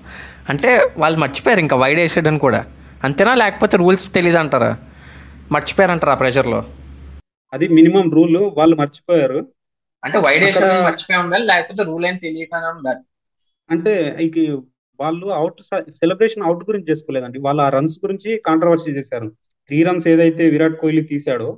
అంటే 0.48 0.88
వాళ్ళు 0.98 1.18
మర్చిపోయారు 1.18 1.60
ఇంకా 1.60 1.76
వైడ్ 1.76 2.00
వేసాడని 2.00 2.38
కూడా. 2.38 2.64
అంతేనా? 3.04 3.34
లేకపోతే 3.34 3.76
రూల్స్ 3.76 4.14
తెలియదు 4.14 4.38
అంటారా? 4.38 4.76
మర్చిపోయారంటారా 5.52 6.12
ఆ 6.12 6.16
ప్రెషర్లో 6.16 6.64
అది 7.54 7.68
మినిమం 7.68 8.10
రూల్ 8.10 8.36
వాళ్ళు 8.58 8.76
మర్చిపోయారు. 8.76 9.46
అంటే 10.04 10.18
వైడ్ 10.18 10.44
వేసాడని 10.44 10.84
మర్చిపోయి 10.84 11.20
ఉండాలి 11.20 11.46
లేకపోతే 11.46 11.82
రూల్ 11.82 12.06
ఏం 12.06 12.16
తెలియకనే 12.16 12.66
ఉండాలి 12.66 12.98
అంటే 13.70 13.92
ఇక 14.20 14.36
వాళ్ళు 14.98 15.26
అవుట్ 15.38 15.60
సెలబ్రేషన్ 16.00 16.44
అవుట్ 16.48 16.64
గురించి 16.68 16.88
చేసుకోలేదండి. 16.90 17.38
వాళ్ళు 17.46 17.62
ఆ 17.62 17.68
రన్స్ 17.68 17.96
గురించి 18.04 18.30
కాంట్రవర్సీ 18.48 18.90
చేశారు. 18.98 19.28
త్రీ 19.70 19.78
రన్స్ 19.82 20.06
ఏదైతే 20.08 20.44
విరాట్ 20.50 20.76
కోహ్లీ 20.82 21.02
తీశాడో 21.12 21.48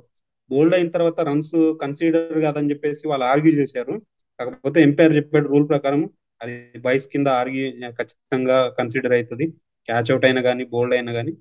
బోల్డ్ 0.51 0.75
అయిన 0.75 0.89
తర్వాత 0.89 1.19
రన్స్ 1.29 1.53
కన్సిడర్ 1.81 2.39
కాదని 2.45 2.69
చెప్పేసి 2.71 3.03
వాళ్ళు 3.07 3.25
ఆర్గ్యూ 3.31 3.53
చేశారు. 3.61 3.95
కాకపోతే 4.39 4.79
ఎంపైర్ 4.81 5.13
చెప్పాడు 5.15 5.47
రూల్ 5.53 5.67
ప్రకారం 5.69 6.01
అది 6.41 6.53
బైస్ 6.85 7.07
కింద 7.13 7.27
ఆర్గ్యూ 7.39 7.65
ఖచ్చితంగా 7.99 8.57
కన్సిడర్ 8.79 9.15
అవుతుంది. 9.17 9.45
క్యాచ్ 9.87 10.09
అవుట్ 10.11 10.25
అయినా 10.25 10.41
కానీ 10.41 10.63
బోల్డ్ 10.73 10.95
అయినా 10.97 11.11
కానీ 11.13 11.31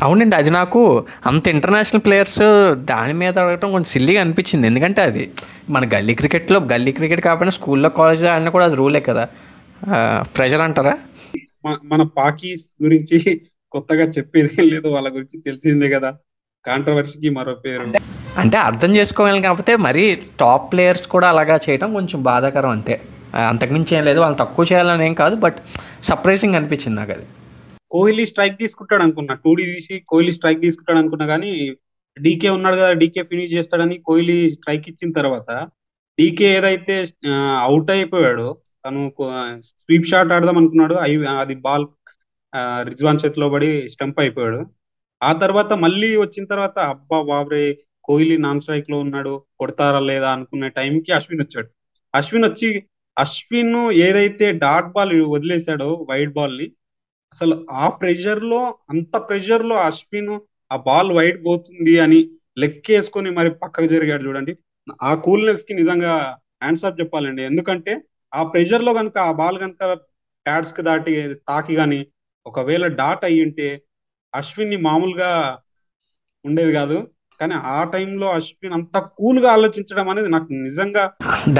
అవునండి 0.00 0.36
అది 0.36 0.50
నాకు 0.50 1.04
అంత 1.26 1.48
ఇంటర్నేషనల్ 1.48 2.02
ప్లేయర్స్ 2.04 2.40
దాని 2.74 3.12
మీద 3.12 3.38
అడగటం 3.38 3.72
కొంచెం 3.72 3.84
సిల్లీగా 3.84 4.20
అనిపించింది. 4.20 4.66
ఎందుకంటే 4.66 5.02
అది 5.02 5.32
మన 5.70 5.88
గల్లీ 5.94 6.14
క్రికెట్లో 6.14 6.60
గల్లీ 6.60 6.92
క్రికెట్ 6.92 7.20
కాకపోయినా 7.20 7.50
స్కూల్లో 7.50 7.88
కాలేజ్లో 7.88 8.30
ఆడినా 8.30 8.50
కూడా 8.50 8.64
అది 8.64 8.74
రూలే 8.74 9.00
కదా. 9.00 9.28
ప్రెషర్ 10.36 10.60
అంటారా? 10.60 10.98
మన 11.84 12.02
పాకీస్ 12.02 12.84
గురించి 12.84 13.40
కొత్తగా 13.72 14.04
చెప్పేది 14.04 14.62
లేదు 14.62 14.88
వాళ్ళ 14.88 15.08
గురించి 15.08 15.40
తెలిసిందే 15.40 15.88
కదా. 15.88 16.14
కాంట్రవర్సీకి 16.66 17.30
మరో 17.30 17.54
పేరు. 17.54 17.92
అంటే 18.36 18.58
అర్థం 18.58 18.96
చేసుకోవాలి 18.96 19.42
కాకపోతే 19.42 19.76
మరీ 19.76 20.14
టాప్ 20.40 20.72
ప్లేయర్స్ 20.72 21.06
కూడా 21.06 21.28
అలాగా 21.28 21.58
చేయడం 21.70 21.92
కొంచెం 21.92 22.22
బాధాకరం 22.22 22.70
అంతే. 22.70 23.00
అంతకుమించి 23.48 23.96
ఏం 23.96 24.04
లేదు 24.04 24.20
వాళ్ళు 24.20 24.38
తక్కువ 24.38 24.66
చేయాలని 24.72 25.06
ఏం 25.06 25.14
కాదు 25.14 25.36
బట్ 25.36 25.56
సర్ప్రైజింగ్ 26.02 26.54
అనిపించింది 26.54 26.96
నాకు 27.00 27.12
అది. 27.12 27.24
కోహ్లీ 27.92 28.24
స్ట్రైక్ 28.30 28.56
తీసుకుంటాడు 28.62 29.02
అనుకున్నా. 29.06 29.34
టూడీ 29.44 29.64
తీసి 29.72 29.94
కోహ్లీ 30.10 30.32
స్ట్రైక్ 30.38 30.60
తీసుకుంటాడు 30.66 31.00
అనుకున్నా 31.02 31.26
కానీ 31.32 31.50
డీకే 32.16 32.50
ఉన్నాడు 32.56 32.76
కదా 32.80 32.90
డీకే 33.02 33.22
ఫినిష్ 33.30 33.54
చేస్తాడని 33.56 33.96
కోహ్లీ 34.08 34.36
స్ట్రైక్ 34.56 34.86
ఇచ్చిన 34.90 35.10
తర్వాత 35.18 35.50
డీకే 36.18 36.48
ఏదైతే 36.56 36.94
అవుట్ 37.66 37.90
అయిపోయాడో 37.94 38.48
తను 38.84 39.00
స్వీప్ 39.70 40.08
షాట్ 40.10 40.32
ఆడదాం 40.36 40.56
అనుకున్నాడు. 40.60 40.94
అది 41.42 41.54
బాల్ 41.66 41.86
రిజ్వాన్ 42.88 43.20
చేతిలో 43.22 43.46
పడి 43.54 43.70
స్టంప్ 43.94 44.18
అయిపోయాడు. 44.22 44.60
ఆ 45.20 45.30
తర్వాత 45.42 45.72
మళ్ళీ 45.84 46.10
వచ్చిన 46.22 46.44
తర్వాత 46.52 46.78
అబ్బా 46.92 47.18
బాబ్రే 47.30 47.64
కోహ్లీ 48.08 48.36
నాన్ 48.38 48.62
స్ట్రైక్లో 48.62 48.96
ఉన్నాడు 49.04 49.32
కొడతారా 49.60 50.00
లేదా 50.10 50.28
అనుకునే 50.36 50.68
టైంకి 50.78 51.10
అశ్విన్ 51.18 51.42
వచ్చాడు. 51.44 51.68
అశ్విన్ 52.14 52.46
వచ్చి 52.48 52.68
అశ్విన్ 53.16 53.74
ఏదైతే 54.06 54.46
డాట్ 54.62 54.88
బాల్ 54.94 55.14
వదిలేశాడో 55.34 55.88
వైడ్ 56.10 56.32
బాల్ని 56.38 56.66
అసలు 57.32 57.54
ఆ 57.82 57.86
ప్రెషర్లో 58.00 58.60
అంత 58.92 59.14
ప్రెషర్లో 59.28 59.76
అశ్విన్ 59.88 60.32
ఆ 60.70 60.76
బాల్ 60.88 61.10
వైడ్ 61.18 61.38
పోతుంది 61.46 61.94
అని 62.04 62.20
లెక్కేసుకొని 62.62 63.30
మరి 63.30 63.50
పక్కకు 63.62 63.88
జరిగాడు 63.94 64.22
చూడండి. 64.26 64.52
ఆ 65.08 65.10
కూల్నెస్కి 65.26 65.72
నిజంగా 65.74 66.12
హ్యాండ్స్ 66.62 66.84
ఆఫ్ 66.84 66.98
చెప్పాలండి. 67.00 67.42
ఎందుకంటే 67.50 67.92
ఆ 68.32 68.42
ప్రెషర్లో 68.52 68.92
కనుక 68.94 69.16
ఆ 69.28 69.32
బాల్ 69.40 69.58
కనుక 69.58 69.84
ప్యాడ్స్కి 70.46 70.82
దాటి 70.82 71.12
తాకి 71.48 71.74
గాని 71.80 72.00
ఒకవేళ 72.46 72.84
డాట్ 73.00 73.24
అయ్యి 73.24 73.42
ఉంటే 73.46 73.68
అశ్విన్ని 74.34 74.78
మామూలుగా 74.86 75.30
ఉండేది 76.44 76.72
కాదు. 76.72 76.96
కానీ 77.40 77.54
ఆ 77.76 77.78
టైంలో 77.94 78.28
అశ్విన్ 78.38 78.74
అంత 78.78 78.96
కూల్గా 79.18 79.48
ఆలోచించడం 79.52 80.08
అనేది 80.12 80.28
నాకు 80.28 80.48
నిజంగా 80.66 81.04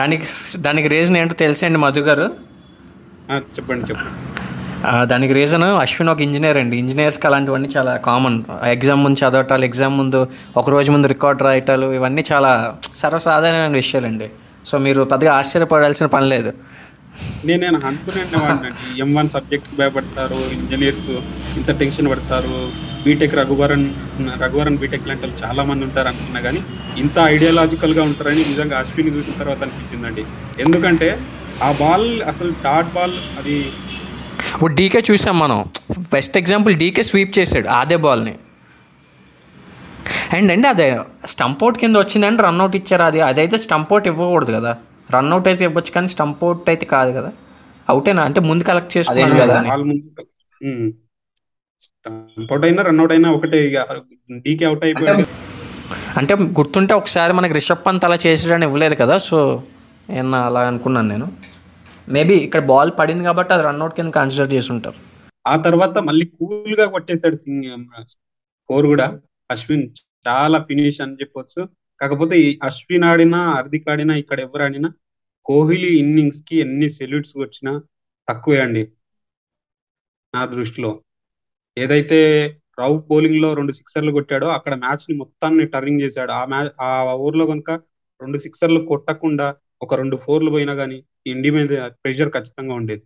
దానికి 0.01 0.27
దానికి 0.67 0.89
రీజన్ 0.89 1.19
ఏంటో 1.21 1.37
తెలుసండి 1.45 1.81
మధు 1.85 2.03
గారు. 2.09 2.27
చెప్పండి 3.57 3.85
చెప్పండి. 3.91 4.42
దానికి 5.11 5.33
రీజన్ 5.33 5.63
అశ్విన్ 5.63 6.11
ఒక 6.13 6.21
ఇంజనీర్ 6.21 6.59
అండి. 6.63 6.77
ఇంజనీర్స్కి 6.83 7.27
అలాంటివన్నీ 7.27 7.69
చాలా 7.77 7.93
కామన్ 7.97 8.39
ఎగ్జామ్ 8.75 9.05
ముందు 9.05 9.19
చదవటాలు 9.23 9.65
ఎగ్జామ్ 9.65 9.99
ముందు 9.99 10.21
ఒక 10.57 10.71
రోజు 10.71 10.93
ముందు 10.93 11.07
రికార్డ్ 11.07 11.43
రాయటాలు 11.43 11.89
ఇవన్నీ 11.93 12.25
చాలా 12.33 12.75
సర్వసాధారణమైన 12.95 13.77
విషయాలండి. 13.83 14.29
సో 14.67 14.79
మీరు 14.79 15.03
పెద్దగా 15.13 15.33
ఆశ్చర్యపడాల్సిన 15.35 16.07
పని 16.07 16.29
లేదు. 16.29 16.53
నేను 17.45 17.61
నేను 17.61 17.79
అనుకునేవాడిని 17.87 19.01
ఎం 19.01 19.15
వన్ 19.15 19.29
సబ్జెక్ట్ 19.29 19.79
భయపడతారు 19.79 20.39
ఇంజనీర్స్ 20.59 21.11
ఇంత 21.59 21.71
టెన్షన్ 21.81 22.11
పడతారు. 22.11 22.57
బీటెక్ 23.05 23.35
రఘువరన్ 23.35 23.87
రఘువరన్ 24.43 24.79
బీటెక్ 24.79 25.09
లాంటి 25.09 25.23
వాళ్ళు 25.27 25.39
చాలా 25.45 25.63
మంది 25.71 25.85
ఉంటారు 25.85 26.09
అనుకున్నా 26.09 26.41
కానీ 26.41 26.61
ఇంత 26.97 27.19
ఐడియాలజికల్గా 27.19 28.03
ఉంటారని 28.03 28.45
నిజంగా 28.53 28.79
అశ్విని 28.79 29.13
చూసిన 29.17 29.35
తర్వాత 29.39 29.63
అనిపించిందండి. 29.63 30.25
ఎందుకంటే 30.67 31.19
ఆ 31.63 31.73
బాల్ 31.81 32.09
అసలు 32.23 32.53
డాట్ 32.65 32.95
బాల్ 32.95 33.17
అది 33.41 33.57
ఇప్పుడు 34.55 34.73
డీకే 34.79 35.01
చూసాం 35.11 35.37
మనం. 35.39 35.59
బెస్ట్ 36.15 36.37
ఎగ్జాంపుల్ 36.41 36.75
డీకే 36.83 37.03
స్వీప్ 37.11 37.33
చేశాడు 37.39 37.69
అదే 37.81 37.97
బాల్ని. 38.05 38.35
అండ్ 40.37 40.51
అండి 40.55 40.69
అదే 40.75 40.87
స్టంప్ 41.33 41.63
అవుట్ 41.65 41.79
కింద 41.83 41.97
వచ్చిందంటే 42.03 42.43
రన్అట్ 42.47 42.77
ఇచ్చారు 42.81 43.05
అది. 43.11 43.21
అదైతే 43.31 43.57
స్టంప్ 43.65 43.93
అవుట్ 43.95 44.07
ఇవ్వకూడదు 44.13 44.53
కదా. 44.59 44.73
రన్అట్ 45.15 45.49
అయితే 45.51 45.65
ఇవ్వచ్చు 45.69 45.93
కానీ 45.97 46.09
స్టంప్ 46.15 46.43
అవుట్ 46.47 46.69
అయితే 46.73 46.87
కాదు 46.95 47.11
కదా. 47.19 47.31
అవుటేనా 47.93 48.23
అంటే 48.29 48.41
ముందు 48.49 48.65
కలెక్ట్ 48.71 48.93
చేసుకున్నాను 48.97 49.39
కదా 49.43 49.57
ముందు 52.37 52.51
అవుట్ 52.53 52.65
అయినా 52.69 52.83
రన్అట్ 52.89 53.13
అయినా 53.17 53.29
ఒకటే 53.37 53.59
డీకే 54.45 54.65
అవుట్ 54.71 54.85
అయిపోయాడు. 54.89 55.25
అంటే 56.21 56.35
గుర్తుంటే 56.59 56.93
ఒకసారి 57.01 57.33
మనకి 57.39 57.55
రిషబ్ 57.59 57.85
పంత్ 57.87 58.05
అలా 58.09 58.19
చేసాడని 58.27 58.67
ఇవ్వలేదు 58.69 58.97
కదా. 59.03 59.17
సో 59.29 59.39
ఏమన్నా 60.19 60.39
అలా 60.49 60.61
అనుకున్నాను 60.71 61.09
నేను. 61.15 61.27
మేబీ 62.09 62.35
ఇక్కడ 62.35 62.61
బాల్ 62.65 62.91
పడింది 62.99 63.25
కాబట్టి 63.25 63.53
అది 63.55 63.63
రన్అట్ 63.63 63.95
కింద 63.95 64.11
కన్సిడర్ 64.11 64.55
చేసి 64.55 64.73
ఉంటారు 64.73 64.97
ఆ 65.47 65.57
తర్వాత 65.57 65.99
మళ్ళీ 65.99 66.27
కూల్గా 66.27 66.87
కొట్టేశాడు 66.87 67.37
సింగ్ 67.37 67.87
స్కోర్ 68.09 68.87
కూడా. 68.87 69.21
అశ్విన్ 69.51 69.89
చాలా 70.29 70.59
ఫినిష్ 70.63 71.01
అని 71.01 71.15
చెప్పొచ్చు. 71.15 71.69
కాకపోతే 72.01 72.41
ఈ 72.41 72.59
అశ్విన్ 72.63 73.05
ఆడినా 73.05 73.53
హార్దిక్ 73.53 73.89
ఆడినా 73.89 74.15
ఇక్కడ 74.15 74.41
ఎవరు 74.41 74.63
ఆడినా 74.63 74.93
కోహ్లీ 75.45 75.99
ఇన్నింగ్స్కి 75.99 76.57
ఎన్ని 76.57 76.91
సెల్యూట్స్ 76.91 77.37
వచ్చినా 77.37 77.83
తక్కువే 78.29 78.61
అండి. 78.61 78.93
నా 80.35 80.47
దృష్టిలో. 80.47 81.03
ఏదైతే 81.79 82.47
రావు 82.79 82.99
బౌలింగ్లో 82.99 83.55
రెండు 83.55 83.73
సిక్సర్లు 83.73 84.13
కొట్టాడో 84.13 84.47
అక్కడ 84.47 84.75
మ్యాచ్ని 84.75 85.17
మొత్తాన్ని 85.17 85.67
టర్నింగ్ 85.67 86.01
చేశాడు. 86.01 86.33
ఆ 86.33 86.45
మ్యాచ్ 86.45 86.71
ఆ 86.81 87.05
ఓవర్లో 87.05 87.47
కనుక 87.47 87.71
రెండు 88.21 88.39
సిక్సర్లు 88.39 88.87
కొట్టకుండా 88.87 89.55
ఒక 89.83 89.95
రెండు 89.95 90.17
ఫోర్లు 90.17 90.51
పోయినా 90.51 90.75
కానీ 90.75 91.05
ఇండి 91.27 91.51
మీద 91.51 91.69
ప్రెషర్ 92.03 92.31
ఖచ్చితంగా 92.37 92.75
ఉండేది. 92.75 93.03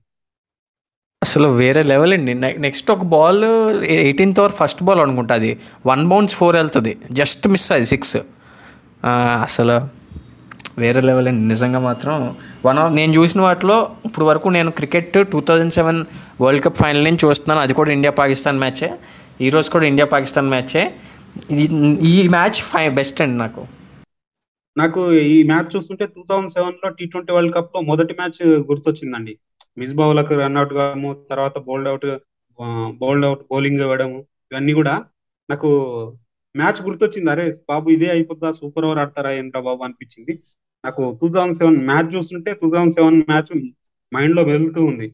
అసలు 1.22 1.48
వేరే 1.48 1.83
లెవెల్ 1.83 2.12
అండి. 2.12 2.35
నెక్స్ట్ 2.66 2.90
ఒక 2.90 3.05
ball 3.14 3.44
eighteenth 3.85 4.40
over 4.40 4.52
first 4.52 4.83
ball 4.83 5.00
అనుకుంటా 5.00 5.35
అది. 5.35 5.50
వన్ 5.87 6.02
బౌన్స్ 6.11 6.35
ఫోర్ 6.35 6.57
వెళ్తుంది. 6.57 6.92
జస్ట్ 7.12 7.48
మిస్ 7.48 7.72
అది 7.72 7.87
సిక్స్ 7.92 8.16
అసలు 9.46 9.76
వేరే 10.83 11.00
లెవెల్ 11.00 11.29
అండి. 11.29 11.48
నిజంగా 11.48 11.81
మాత్రం 11.88 12.37
వన్ 12.64 12.79
ఆఫ్ 12.79 12.92
నేను 12.92 13.12
చూసిన 13.18 13.40
వాటిలో 13.40 13.76
ఇప్పుడు 14.07 14.24
వరకు 14.31 14.48
నేను 14.57 14.70
cricket 14.70 15.12
two 15.33 15.40
thousand 15.40 15.72
seven 15.72 16.00
world 16.40 16.64
cup 16.64 16.79
final 16.83 17.05
నుంచి 17.05 17.22
చూస్తున్నాను. 17.26 17.62
అది 17.66 17.74
కూడా 17.74 17.92
ఇండియా 17.92 18.12
పాకిస్తాన్ 18.20 18.59
మ్యాచే. 18.64 18.90
ఈ 19.40 19.48
రోజు 19.55 19.70
కూడా 19.70 19.87
ఇండియా 19.92 20.07
పాకిస్తాన్ 20.07 20.48
మ్యాచే 20.48 20.83
ఈ 22.12 22.29
మ్యాచ్ 22.37 22.59
ఫై 22.72 22.88
బెస్ట్ 23.00 23.20
అండి 23.22 23.38
నాకు. 23.38 23.62
నాకు 24.76 25.00
ఈ 25.34 25.36
మ్యాచ్ 25.50 25.70
చూస్తుంటే 25.74 26.04
టూ 26.14 26.22
థౌజండ్ 26.30 26.52
సెవెన్లో 26.56 26.88
టీ 26.98 27.04
ట్వంటీ 27.12 27.32
వరల్డ్ 27.36 27.54
కప్లో 27.56 27.80
మొదటి 27.90 28.14
మ్యాచ్ 28.18 28.40
గుర్తొచ్చిందండి. 28.70 29.34
మిస్బావులకు 29.78 30.34
రన్అట్ 30.42 30.72
కావడము 30.78 31.10
తర్వాత 31.30 31.56
bowled 31.68 31.88
out 31.92 32.06
bowled 33.00 33.26
out 33.28 33.42
bowling 33.52 33.82
ఇవ్వడము 33.86 34.18
ఇవన్నీ 34.52 34.72
కూడా 34.80 34.94
నాకు 35.48 35.68
మ్యాచ్ 36.54 36.80
గుర్తొచ్చింది. 36.86 37.28
అరే 37.34 37.46
బాబు 37.70 37.86
ఇదే 37.96 38.08
అయిపోద్దా? 38.10 38.50
సూపర్ 38.60 38.86
ఓవర్ 38.88 39.00
ఆడతారా 39.04 39.30
ఏంట్రా 39.40 39.60
బాబు 39.68 39.82
అనిపించింది. 39.86 40.34
నాకు 40.84 41.02
టూ 41.20 41.26
థౌజండ్ 41.34 41.58
సెవెన్ 41.60 41.78
మ్యాచ్ 41.90 42.10
చూస్తుంటే 42.16 42.50
టూ 42.60 42.66
థౌజండ్ 42.74 42.94
సెవెన్ 42.98 43.18
మ్యాచ్ 43.30 43.50
మైండ్లో 44.12 44.42
వెళ్తూ 44.52 44.80
ఉంది. 44.90 45.08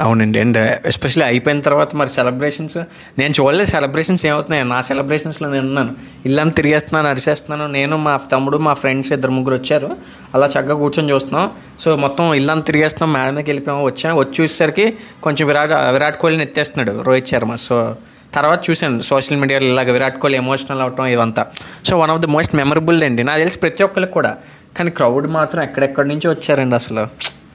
అవునండి. 0.00 0.40
అండ్ 0.40 0.86
ఎస్పెషల్లీ 0.86 1.26
అయిపోయిన 1.26 1.60
తర్వాత 1.60 1.94
మరి 1.94 2.08
సెలబ్రేషన్స్ 2.08 2.76
నేను 3.18 3.34
చూడలేదు 3.40 3.70
సెలబ్రేషన్స్ 3.70 4.26
ఏమవుతున్నాయి. 4.26 4.64
నా 4.64 4.80
సెలబ్రేషన్స్లో 4.80 5.50
నేను 5.50 5.66
ఉన్నాను. 5.66 5.94
ఇల్లంతా 6.26 6.54
తిరిగేస్తున్నాను 6.54 7.08
అరిచేస్తున్నాను. 7.08 7.72
నేను 7.72 7.96
మా 7.96 8.16
తమ్ముడు 8.16 8.58
మా 8.58 8.74
ఫ్రెండ్స్ 8.74 9.12
ఇద్దరు 9.12 9.30
ముగ్గురు 9.30 9.54
వచ్చారు. 9.54 9.96
అలా 10.34 10.46
చక్కగా 10.46 10.74
కూర్చొని 10.74 11.12
చూస్తున్నాం. 11.12 11.50
సో 11.80 11.96
మొత్తం 11.96 12.34
ఇల్లంతా 12.34 12.64
తిరిగేస్తున్నాం. 12.64 13.20
మేడం 13.20 13.34
మీదకి 13.34 13.50
వెళ్ళిపోయాము 13.50 13.84
వచ్చాము 13.84 14.20
వచ్చి 14.20 14.32
చూసేసరికి 14.40 14.94
కొంచెం 15.22 15.46
విరాట్ 15.46 15.72
విరాట్ 15.72 16.20
కోహ్లీని 16.20 16.44
ఎత్తేస్తున్నాడు 16.44 17.02
రోహిత్ 17.02 17.28
శర్మ. 17.28 17.54
సో 17.54 17.96
తర్వాత 18.34 18.70
చూశాను 18.70 19.00
సోషల్ 19.00 19.36
మీడియాలో 19.36 19.66
ఇలాగ 19.66 19.92
విరాట్ 19.92 20.20
కోహ్లీ 20.20 20.38
ఎమోషనల్ 20.38 20.80
అవటం 20.80 21.06
ఇదంతా. 21.06 21.46
So 21.84 21.98
one 21.98 22.10
of 22.10 22.20
the 22.20 22.26
most 22.26 22.54
memorable 22.54 23.04
అండి. 23.04 23.24
నాకు 23.24 23.38
తెలిసి 23.38 23.58
ప్రతి 23.58 23.82
ఒక్కరికి 23.82 24.12
కూడా. 24.12 24.36
కానీ 24.76 24.90
క్రౌడ్ 24.90 25.26
మాత్రం 25.26 25.62
ఎక్కడెక్కడి 25.62 26.08
నుంచి 26.08 26.28
వచ్చారండి 26.28 26.74
అసలు? 26.74 27.06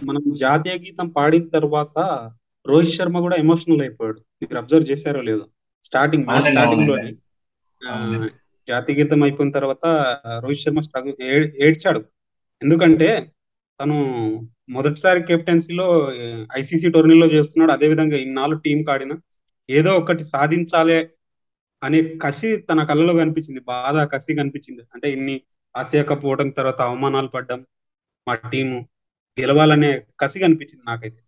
మనం 0.03 0.33
జాతీయ 0.33 0.73
గీతం 0.73 1.09
పాడిన 1.09 1.47
తర్వాత 1.47 2.31
రోహిత్ 2.67 2.91
శర్మ 2.91 3.19
కూడా 3.19 3.35
ఎమోషనల్ 3.35 3.81
అయిపోయాడు. 3.81 4.19
మీరు 4.19 4.57
అబ్జర్వ్ 4.57 4.91
చేశారో 4.91 5.21
లేదో. 5.21 5.45
Starting 5.85 6.25
match 6.25 6.41
starting. 6.41 6.87
లోని. 6.87 7.15
ఆ, 7.87 8.27
జాతీయ 8.69 8.95
గీతం 8.95 9.23
అయిపోయిన 9.23 9.51
తర్వాత 9.51 9.85
రోహిత్ 10.39 10.61
శర్మ 10.61 10.79
ఏడ్చాడు. 11.59 11.99
ఎందుకంటే 12.63 13.31
తను 13.81 13.95
మొదటిసారి 14.69 15.23
కెప్టెన్సీలో 15.23 16.13
ఐసీసీ 16.57 16.91
టోర్నీలో 16.91 17.27
చేస్తున్నాడు. 17.27 17.71
అదే 17.71 17.87
విధంగా 17.87 18.17
ఇన్నాళ్ళు 18.17 18.57
టీం 18.57 18.83
కాడిన 18.83 19.11
ఏదో 19.69 19.93
ఒకటి 19.93 20.23
సాధించాలి 20.23 21.07
అనే 21.83 22.01
కసి 22.01 22.57
తన 22.57 22.83
కళ్ళలో 22.83 23.13
కనిపించింది. 23.13 23.59
బాధ 23.59 24.09
కసి 24.13 24.35
కనిపించింది. 24.35 24.81
అంటే 24.93 25.11
ఇన్ని 25.11 25.41
ఆసియా 25.77 26.03
కప్ 26.03 26.25
ఓటమి 26.25 26.51
తర్వాత 26.51 26.81
అవమానాలు 26.81 27.27
పడ్డం 27.27 27.65
మా 28.27 28.33
టీము 28.33 28.87
గెలవాలనే 29.41 29.89
కసి 30.21 30.37
కనిపించింది 30.39 30.83
నాకైతే. 30.87 31.19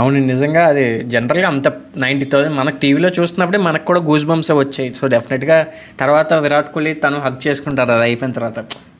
అవును 0.00 0.18
నిజంగా 0.26 0.60
అది 0.66 0.84
జనరల్గా 1.14 1.48
అంత 1.48 1.68
నైంటీ 2.02 2.26
థౌసండ్ 2.32 2.56
మనకు 2.56 2.76
టీవీలో 2.76 3.08
చూస్తున్నప్పుడే 3.16 3.58
మనకు 3.58 3.84
కూడా 3.84 4.00
గూస్ 4.00 4.24
బంప్స్ 4.24 4.50
వచ్చాయి. 4.50 4.94
సో 4.98 5.06
డెఫినెట్గా 5.14 5.58
తర్వాత 6.02 6.32
విరాట్ 6.44 6.70
కోహ్లీ 6.74 6.92
తను 7.02 7.18
హక్ 7.24 7.40
చేసుకుంటారు 7.46 7.92
అది 7.96 8.02
అయిపోయిన 8.02 8.32
తర్వాత. 8.38 8.58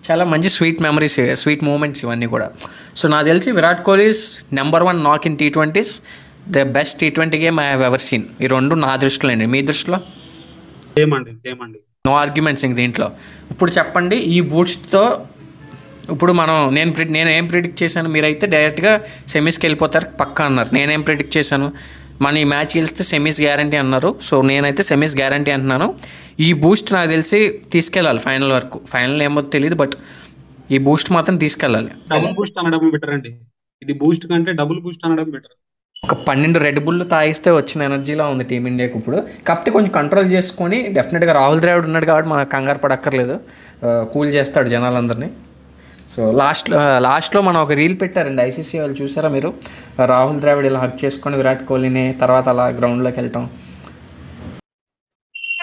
చాలా 0.08 0.24
మంచి 0.32 0.48
స్వీట్ 0.56 0.82
మెమరీస్ 0.82 1.16
స్వీట్ 1.42 1.64
మూమెంట్స్ 1.64 2.02
ఇవన్నీ 2.04 2.26
కూడా. 2.34 2.48
సో 2.96 3.08
నాకు 3.08 3.26
తెలిసి 3.30 3.50
Virat 3.58 3.82
Kohli's 3.88 4.22
number 4.60 4.82
one 4.82 5.00
knock 5.08 5.26
in 5.30 5.38
T 5.42 5.48
twenties 5.48 5.94
the 6.56 6.62
best 6.78 6.98
T 7.00 7.08
twenty 7.08 7.38
game 7.44 7.60
I 7.60 7.66
have 7.70 7.82
ever 7.88 8.04
seen 8.08 8.26
ఈ 8.44 8.46
రెండు 8.56 8.74
నా 8.86 8.92
దృష్టిలో 9.04 9.32
అండి. 9.32 9.46
మీ 9.54 9.62
దృష్టిలో? 9.70 10.00
సేమ్ 10.98 11.14
అండి 11.18 11.32
సేమ్ 11.44 11.60
అండి. 11.66 11.78
నో 12.08 12.14
ఆర్గ్యుమెంట్స్ 12.24 12.64
ఇంక 12.64 12.76
దీంట్లో. 12.82 13.06
ఇప్పుడు 13.50 13.70
చెప్పండి 13.70 14.16
ఈ 14.16 14.40
బూట్స్తో 14.52 15.02
ఇప్పుడు 16.10 16.32
మనం 16.32 16.74
నేను 16.74 16.92
ప్రి- 16.92 17.08
నేను 17.08 17.30
ఏం 17.30 17.46
ప్రిడిక్ట్ 17.46 17.82
చేశాను? 17.82 18.08
మీరైతే 18.08 18.46
డైరెక్ట్గా 18.46 19.02
సెమీస్కి 19.28 19.66
వెళ్ళిపోతారు 19.66 20.06
పక్కా 20.20 20.44
అన్నారు. 20.44 20.74
నేనేం 20.74 21.00
ప్రిడిక్ట్ 21.00 21.36
చేశాను? 21.36 21.72
మన 22.22 22.36
ఈ 22.36 22.44
మ్యాచ్ 22.44 22.76
గెలిస్తే 22.76 23.04
సెమీస్ 23.04 23.40
గ్యారంటీ 23.40 23.76
అన్నారు. 23.76 24.14
సో 24.22 24.42
నేనైతే 24.42 24.82
సెమీస్ 24.82 25.16
గ్యారంటీ 25.16 25.50
అంటున్నాను. 25.50 25.94
ఈ 26.40 26.52
బూస్ట్ 26.52 26.92
నాకు 26.92 27.08
తెలిసి 27.08 27.60
తీసుకెళ్ళాలి 27.72 28.18
ఫైనల్ 28.18 28.52
వరకు. 28.52 28.80
ఫైనల్ 28.86 29.22
ఏమో 29.22 29.40
తెలియదు 29.40 29.74
బట్ 29.74 29.92
ఈ 30.70 30.78
బూస్ట్ 30.78 31.12
మాత్రం 31.12 31.36
తీసుకెళ్ళాలి. 31.36 31.88
డబుల్ 31.88 32.34
బూస్ట్ 32.34 32.58
అనడం 32.58 32.90
బెటర్ 32.90 33.10
అండి. 33.10 33.36
ఇది 33.82 33.92
బూస్ట్ 33.92 34.26
కంటే 34.26 34.52
డబుల్ 34.52 34.80
బూస్ట్ 34.80 35.06
అనడం 35.06 35.24
బెటర్. 35.24 35.56
ఒక 36.04 36.14
పన్నెండు 36.14 36.58
రెడ్ 36.58 36.84
బుల్ 36.84 37.10
తాగిస్తే 37.10 37.50
వచ్చిన 37.50 37.82
ఎనర్జీలో 37.82 38.30
ఉంది 38.30 38.44
టీమిండియాకి 38.44 38.98
ఇప్పుడు. 38.98 39.26
కాకపోతే 39.48 39.70
కొంచెం 39.70 39.90
కంట్రోల్ 39.90 40.32
చేసుకొని 40.32 40.82
డెఫినెట్గా 40.82 41.32
రాహుల్ 41.32 41.60
ద్రావిడ్ 41.60 41.86
ఉన్నాడు 41.86 42.04
కాబట్టి 42.04 42.30
మన 42.30 42.42
కంగారు 42.42 42.78
పడక్కర్లేదు. 42.78 43.40
కూల్ 43.84 44.28
చేస్తాడు 44.28 44.68
జనాలందరినీ. 44.68 45.30
సో 46.16 46.32
లాస్ట్ 46.32 46.70
లాస్ట్లో 46.98 47.42
మనం 47.42 47.60
ఒక 47.60 47.72
రీల్ 47.72 48.00
పెట్టారండి 48.00 48.42
ఐసీసీ 48.42 48.78
వాళ్ళు 48.78 49.02
చూసారా 49.02 49.28
మీరు? 49.28 49.48
Uh, 49.48 50.06
రాహుల్ 50.06 50.40
ద్రావిడ్ 50.40 50.66
ఇలా 50.66 50.80
హక్ 50.80 51.04
చేసుకొని 51.04 51.36
విరాట్ 51.36 51.66
కోహ్లీని 51.66 52.14
తర్వాత 52.20 52.48
అలా 52.48 52.66
గ్రౌండ్లోకి 52.68 53.20
వెళ్ళటం. 53.20 53.50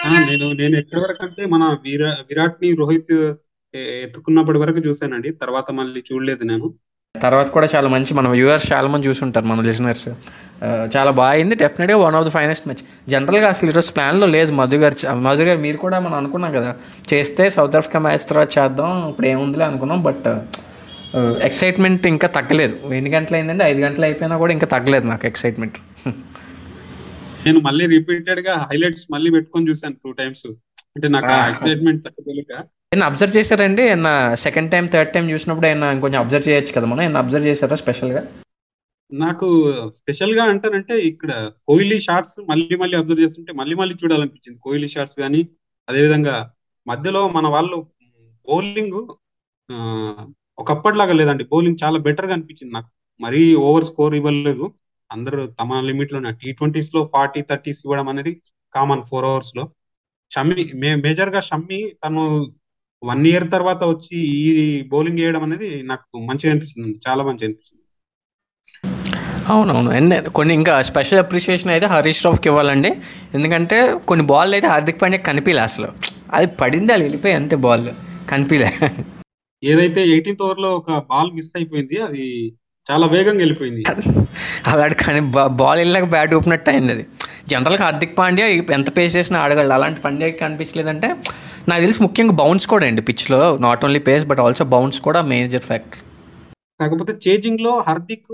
నేను 0.06 0.52
నేను 0.52 0.78
ఎక్కడి 0.78 1.00
వరకు 1.00 1.24
అంటే 1.24 1.46
మన 1.46 1.76
విరా 1.82 2.06
విరాట్ని 2.06 2.74
రోహిత్ 2.74 3.34
ఎత్తుకున్నప్పటి 3.74 4.58
వరకు 4.58 4.78
చూశానండి. 4.78 5.32
తర్వాత 5.32 5.70
మళ్ళీ 5.70 6.04
చూడలేదు 6.12 6.44
నేను. 6.44 6.74
తర్వాత 7.14 7.48
కూడా 7.54 7.66
చాలా 7.72 7.88
మంచి 7.94 8.12
మన 8.18 8.26
వ్యూవర్స్ 8.34 8.66
చాలా 8.72 8.88
మంది 8.92 9.08
చూసుంటారు 9.08 9.46
మన 9.50 9.60
లిజనర్స్ 9.68 10.08
చాలా 10.94 11.10
బాగా 11.18 11.32
అయింది. 11.36 11.54
డెఫినెట్గా 11.62 11.96
one 12.04 12.16
of 12.18 12.24
the 12.26 12.30
finest 12.36 12.64
match 12.68 12.82
జనరల్గా 13.12 13.46
అసలు 13.52 13.68
ఈరోజు 13.72 13.90
ప్లాన్లో 13.96 14.26
లేదు 14.34 14.50
మధు 14.60 14.78
గారు. 14.82 14.96
మధు 15.26 15.44
గారు 15.48 15.60
మీరు 15.66 15.78
కూడా 15.84 15.96
మనం 16.06 16.16
అనుకున్నాం 16.20 16.52
కదా. 16.58 16.70
చేస్తే 17.12 17.44
సౌత్ 17.56 17.76
ఆఫ్రికా 17.80 18.00
మ్యాచ్ 18.06 18.24
తర్వాత 18.30 18.50
చేద్దాం. 18.58 18.92
ఇప్పుడు 19.10 19.28
ఏముందిలే 19.32 19.64
అనుకున్నాం. 19.70 20.00
బట్ 20.08 20.28
ఎక్సైట్మెంట్ 21.48 22.04
ఇంకా 22.14 22.28
తగ్గలేదు. 22.38 22.74
ఎన్ని 22.98 23.10
గంటలు 23.16 23.36
అయిందండి? 23.38 23.64
ఐదు 23.70 23.80
గంటలు 23.86 24.04
అయిపోయినా 24.08 24.36
కూడా 24.42 24.52
ఇంకా 24.58 24.68
తగ్గలేదు 24.76 25.08
నాకు 25.12 25.26
ఎక్సైట్మెంట్ 25.32 25.78
నేను 27.44 27.58
మళ్ళీ 27.66 27.84
రిపీటెడ్గా 27.92 28.54
హైలైట్స్ 28.70 29.04
మళ్ళీ 29.12 29.28
పెట్టుకొని 29.34 29.68
చూశాను 29.68 29.94
టూ 30.04 30.10
టైమ్స్ 30.18 30.46
అంటే 30.96 31.06
నాకు 31.14 31.30
ఎక్సైట్మెంట్ 31.52 32.00
తట్టుకోలేక 32.06 32.52
ఏమన్నా 32.92 33.08
అబ్జర్వ్ 33.10 33.34
చేశారండి? 33.36 33.82
ఏమన్నా 33.90 34.12
సెకండ్ 34.44 34.70
టైం 34.70 34.84
థర్డ్ 34.92 35.10
టైం 35.14 35.26
చూసినప్పుడు 35.32 35.66
ఏమన్నా 35.68 35.88
ఇంకొంచెం 35.96 36.20
అబ్జర్వ్ 36.20 36.46
చేయొచ్చు 36.48 36.72
కదా 36.76 36.86
మనం? 36.92 37.02
ఏమన్నా 37.04 37.20
అబ్జర్వ్ 37.24 37.46
చేశారా 37.48 37.76
స్పెషల్గా 37.80 38.20
నాకు 39.12 39.48
స్పెషల్గా 39.98 40.44
అంటానంటే 40.52 40.94
ఇక్కడ 41.10 41.30
కోహ్లీ 41.68 41.98
షార్ట్స్ 42.06 42.34
మళ్ళీ 42.48 42.76
మళ్ళీ 42.82 42.96
అబ్జర్వ్ 43.00 43.22
చేస్తుంటే 43.24 43.52
మళ్ళీ 43.60 43.74
మళ్ళీ 43.80 43.94
చూడాలనిపించింది. 44.02 44.58
కోహ్లీ 44.58 44.88
షార్ట్స్ 44.88 45.16
కానీ 45.22 45.42
అదేవిధంగా 45.88 46.34
మధ్యలో 46.86 47.22
మన 47.28 47.46
వాళ్ళు 47.54 47.78
బౌలింగ్ 48.48 49.00
ఒకప్పటిలాగా 50.62 51.16
లేదండి. 51.20 51.44
బౌలింగ్ 51.52 51.82
చాలా 51.84 52.00
బెటర్గా 52.08 52.32
అనిపించింది 52.32 52.74
నాకు. 52.74 52.90
మరీ 53.20 53.42
ఓవర్ 53.68 53.88
స్కోర్ 53.90 54.16
ఇవ్వలేదు. 54.20 54.66
అందరూ 55.10 55.42
తమ 55.60 55.80
లిమిట్లో 55.90 56.30
టీ 56.42 56.50
ట్వంటీస్లో 56.52 57.02
ఫార్టీ 57.14 57.42
థర్టీస్ 57.50 57.82
ఇవ్వడం 57.84 58.08
అనేది 58.08 58.32
కామన్ 58.74 59.04
ఫోర్ 59.10 59.28
అవర్స్లో. 59.32 59.66
షమ్మి 60.32 60.64
మేజర్గా 61.04 61.40
షమ్మి 61.50 61.78
తను 62.04 62.22
వన్ 63.02 63.22
ఇయర్ 63.30 63.46
తర్వాత 63.54 63.82
వచ్చి 63.92 64.16
ఈ 64.62 64.64
బౌలింగ్ 64.92 65.20
వేయడం 65.22 65.42
అనేది 65.48 65.68
నాకు 65.90 66.06
మంచిగా 66.28 66.50
అనిపిస్తుంది 66.54 66.90
చాలా 67.06 67.22
మంచిగా 67.28 67.48
అనిపిస్తుంది. 67.48 67.76
అవునవును 69.52 69.90
అండ్ 69.98 70.14
కొన్ని 70.36 70.52
ఇంకా 70.58 70.74
స్పెషల్ 70.88 71.20
అప్రిషియేషన్ 71.22 71.72
అయితే 71.74 71.86
హరీష్ 71.92 72.24
రావుకి 72.26 72.48
ఇవ్వాలండి. 72.50 72.90
ఎందుకంటే 73.36 73.78
కొన్ని 74.10 74.24
బాల్ 74.32 74.52
అయితే 74.56 74.68
హార్దిక్ 74.72 75.00
పాండ్యా 75.02 75.20
కనిపించలే 75.28 75.62
అసలు. 75.68 75.88
అది 76.36 76.48
పడింది 76.60 76.92
అది 76.96 77.04
వెళ్ళిపోయి 77.06 77.34
అంతే 77.40 77.56
బాల్ 77.66 77.88
కనిపించలే 78.32 78.70
ఏదైతే 79.62 80.00
ఎయిటీన్త్ 80.14 80.42
ఓవర్లో 80.46 80.68
ఒక 80.80 80.90
బాల్ 81.12 81.30
మిస్ 81.36 81.50
అయిపోయింది 81.58 81.96
అది 82.08 82.24
చాలా 82.86 83.06
వేగంగా 83.14 83.42
వెళ్ళిపోయింది. 83.44 83.82
అలాంటి 84.70 84.96
కానీ 85.02 85.20
బాల్ 85.62 85.80
వెళ్ళాక 85.82 86.06
బ్యాట్ 86.14 86.32
ఊపినట్టు 86.38 86.70
అయింది 86.72 86.92
అది. 86.94 87.04
జనరల్గా 87.50 87.82
హార్దిక్ 87.86 88.16
పాండ్యా 88.20 88.46
ఎంత 88.78 88.88
పేస్ 88.96 89.16
చేసినా 89.18 89.38
ఆడగలడు. 89.44 89.74
అలాంటి 89.78 90.00
పాండ్యాకి 90.04 90.38
కనిపించలేదంటే 90.44 91.08
నాకు 91.68 91.80
తెలిసి 91.80 92.02
ముఖ్యంగా 92.02 92.32
బౌన్స్ 92.32 92.66
కూడా 92.66 92.86
అండి 92.86 93.02
పిచ్లో 93.08 93.40
not 93.58 93.84
only 93.84 94.00
pace 94.00 94.24
but 94.24 94.40
also 94.40 94.64
bounce 94.64 95.00
కూడా 95.00 95.20
మేజర్ 95.22 95.62
ఫ్యాక్టర్ 95.62 96.00
కాకపోతే 96.80 97.12
చేజింగ్లో 97.24 97.72
హార్దిక్ 97.86 98.28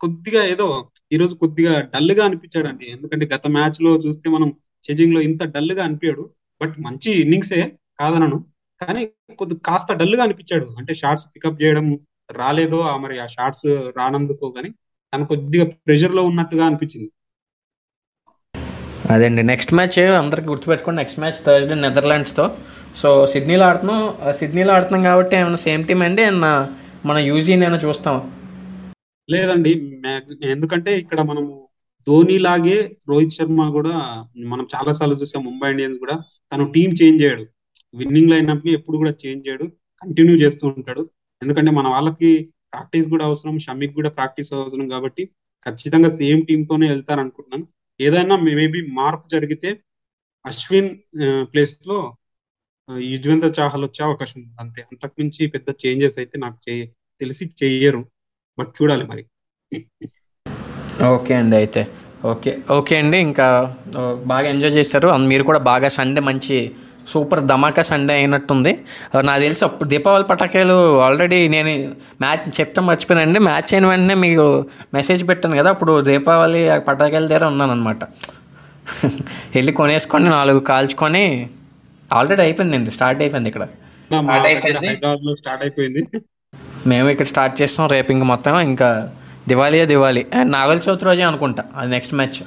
కొద్దిగా 0.00 0.44
ఏదో 0.44 0.66
ఈ 1.12 1.16
రోజు 1.16 1.34
కొద్దిగా 1.34 1.80
డల్గా 1.94 2.24
అనిపించాడు 2.24 2.68
అండి 2.68 2.86
ఎందుకంటే 2.86 3.24
గత 3.34 3.46
మ్యాచ్లో 3.46 3.96
చూస్తే 3.96 4.30
మనం 4.30 4.48
చేజింగ్లో 4.84 5.20
ఇంత 5.20 5.42
డల్గా 5.44 5.82
అనిపించాడు. 5.84 6.24
బట్ 6.60 6.74
మంచి 6.78 7.10
ఇన్నింగ్సే 7.22 7.60
కాదనను. 8.00 8.38
కానీ 8.80 9.02
కొద్ది 9.38 9.54
కాస్త 9.66 9.92
డల్గా 9.92 10.22
అనిపించాడు. 10.22 10.66
అంటే 10.78 10.94
షార్ట్స్ 10.94 11.26
పికప్ 11.34 11.62
చేయడం 11.62 11.86
రాలేదో 12.30 12.78
ఆ 12.90 12.94
మరి 12.96 13.16
ఆ 13.18 13.26
షార్ట్స్ 13.26 13.66
రానందుకో 13.98 14.50
కానీ 14.50 14.70
తను 15.12 15.26
కొద్దిగా 15.26 15.64
ప్రెషర్లో 15.86 16.22
ఉన్నట్టుగా 16.24 16.64
అనిపించింది. 16.66 17.08
అదండి 19.04 19.42
నెక్స్ట్ 19.42 19.74
మ్యాచ్ 19.74 19.98
అందరికి 19.98 20.48
గుర్తుపెట్టుకోండి. 20.48 20.98
నెక్స్ట్ 21.00 21.20
మ్యాచ్ 21.20 21.38
థర్స్డే 21.46 21.74
నెదర్లాండ్స్తో 21.74 22.56
సో 22.96 23.26
సిడ్నీలో 23.26 23.64
ఆడుతున్నాం. 23.64 24.32
సిడ్నీలో 24.32 24.72
ఆడుతున్నాం 24.74 25.02
కాబట్టి 25.02 25.36
ఏమైనా 25.36 25.56
సేమ్ 25.56 25.86
టీం 25.86 26.02
అండి? 26.02 26.22
ఏమన్నా 26.22 26.70
మన 27.06 27.18
యూజీ 27.18 27.56
నేను 27.56 27.74
చూస్తాం 27.74 28.16
లేదండి 29.30 29.72
ఎందుకంటే 30.50 30.98
ఇక్కడ 30.98 31.20
మనము 31.20 31.68
ధోని 32.08 32.38
లాగే 32.38 32.96
రోహిత్ 33.08 33.32
శర్మ 33.32 33.70
కూడా 33.70 33.94
మనం 34.38 34.66
చాలా 34.74 34.92
సార్లు 34.92 35.14
చూసాం 35.14 35.44
ముంబై 35.44 35.70
ఇండియన్స్ 35.70 35.98
కూడా. 35.98 36.16
తను 36.52 36.72
టీం 36.72 36.90
చేంజ్ 36.90 37.22
చేయడు. 37.24 37.44
విన్నింగ్ 37.94 38.30
లైనప్ని 38.30 38.72
ఎప్పుడు 38.72 38.96
కూడా 38.96 39.14
చేంజ్ 39.26 39.48
చేయడు. 39.48 39.64
కంటిన్యూ 40.02 40.36
చేస్తూ 40.36 40.68
ఉంటాడు. 40.68 41.10
ఎందుకంటే 41.42 41.70
మన 41.70 41.88
వాళ్ళకి 41.88 42.48
ప్రాక్టీస్ 42.72 43.08
కూడా 43.08 43.24
అవసరం 43.24 43.58
షమిక్ 43.58 43.94
కూడా 43.94 44.10
ప్రాక్టీస్ 44.10 44.52
అవసరం 44.52 44.88
కాబట్టి 44.88 45.24
ఖచ్చితంగా 45.66 46.10
సేమ్ 46.10 46.46
టీమ్ 46.46 46.66
తోనే 46.66 46.88
వెళ్తారు 46.88 47.20
అనుకుంటున్నాను 47.20 47.66
ఏదైనా 48.00 48.36
మేబీ 48.36 48.80
మార్పు 48.98 49.26
జరిగితే 49.34 49.70
అశ్విన్ 50.44 50.90
ప్లేస్లో 51.52 51.98
యుజ్వేంద్ర 53.12 53.48
చాహల్ 53.58 53.84
వచ్చే 53.84 54.00
అవకాశం 54.04 54.36
ఉంది. 54.40 54.52
అంతే. 54.60 54.80
అంతకుమించి 54.90 55.46
పెద్ద 55.54 55.68
చేంజెస్ 55.82 56.18
అయితే 56.18 56.36
నాకు 56.38 56.58
చేయ 56.66 56.82
తెలిసి 57.20 57.44
చెయ్యరు 57.62 58.02
బట్ 58.58 58.70
చూడాలి 58.78 59.04
మరి. 59.12 59.22
ఓకే 61.14 61.32
అండి 61.34 61.56
అయితే. 61.56 61.82
ఓకే 62.32 62.52
ఓకే 62.76 62.94
అండి. 62.96 63.18
ఇంకా 63.28 63.46
బాగా 64.32 64.46
ఎంజాయ్ 64.48 64.76
చేశారు. 64.78 65.08
మీరు 65.32 65.44
కూడా 65.44 65.60
బాగా 65.70 65.88
సండే 65.98 66.20
మంచి 66.20 66.56
సూపర్ 67.12 67.42
ధమాకా 67.52 67.82
సండే 67.90 68.14
అయినట్టుంది. 68.20 68.72
నాకు 69.28 69.40
తెలిసి 69.46 69.62
అప్పుడు 69.68 69.88
దీపావళి 69.92 70.26
పటాకాయలు 70.32 70.76
ఆల్రెడీ 71.06 71.38
నేను 71.54 71.72
మ్యాచ్ 72.24 72.44
చెప్తాం 72.58 72.84
మర్చిపోయానండి. 72.90 73.40
మ్యాచ్ 73.48 73.70
అయిన 73.74 73.86
వెంటనే 73.92 74.16
మీకు 74.26 74.46
మెసేజ్ 74.98 75.22
పెట్టాను 75.30 75.58
కదా 75.60 75.70
అప్పుడు 75.76 75.94
దీపావళి 76.10 76.62
పటాకాయల 76.88 77.26
దగ్గర 77.32 77.46
ఉన్నాను 77.54 77.74
అనమాట 77.76 78.02
వెళ్ళి 79.54 79.72
కొనేసుకొని 79.78 80.28
నాలుగు 80.36 80.60
కాల్చుకొని 80.68 81.22
ఆల్రెడీ 82.18 82.42
అయిపోయిందండి 82.44 82.90
స్టార్ట్ 82.96 83.20
అయిపోయింది 83.24 83.48
ఇక్కడ. 83.52 83.64
స్టార్ట్ 85.40 85.62
అయిపోయింది. 85.66 86.02
మేము 86.90 87.06
ఇక్కడ 87.12 87.26
స్టార్ట్ 87.32 87.54
చేస్తాం 87.60 87.86
రేపు 87.94 88.10
ఇంక 88.14 88.24
మొత్తం 88.32 88.54
ఇంకా 88.70 88.88
దివాళీయే 89.50 89.86
దివాళీ. 89.92 90.22
అండ్ 90.38 90.50
నాగల 90.56 90.78
చవితి 90.86 91.04
రోజే 91.08 91.24
అనుకుంటా 91.30 91.62
అది 91.80 91.90
నెక్స్ట్ 91.96 92.14
మ్యాచ్. 92.20 92.38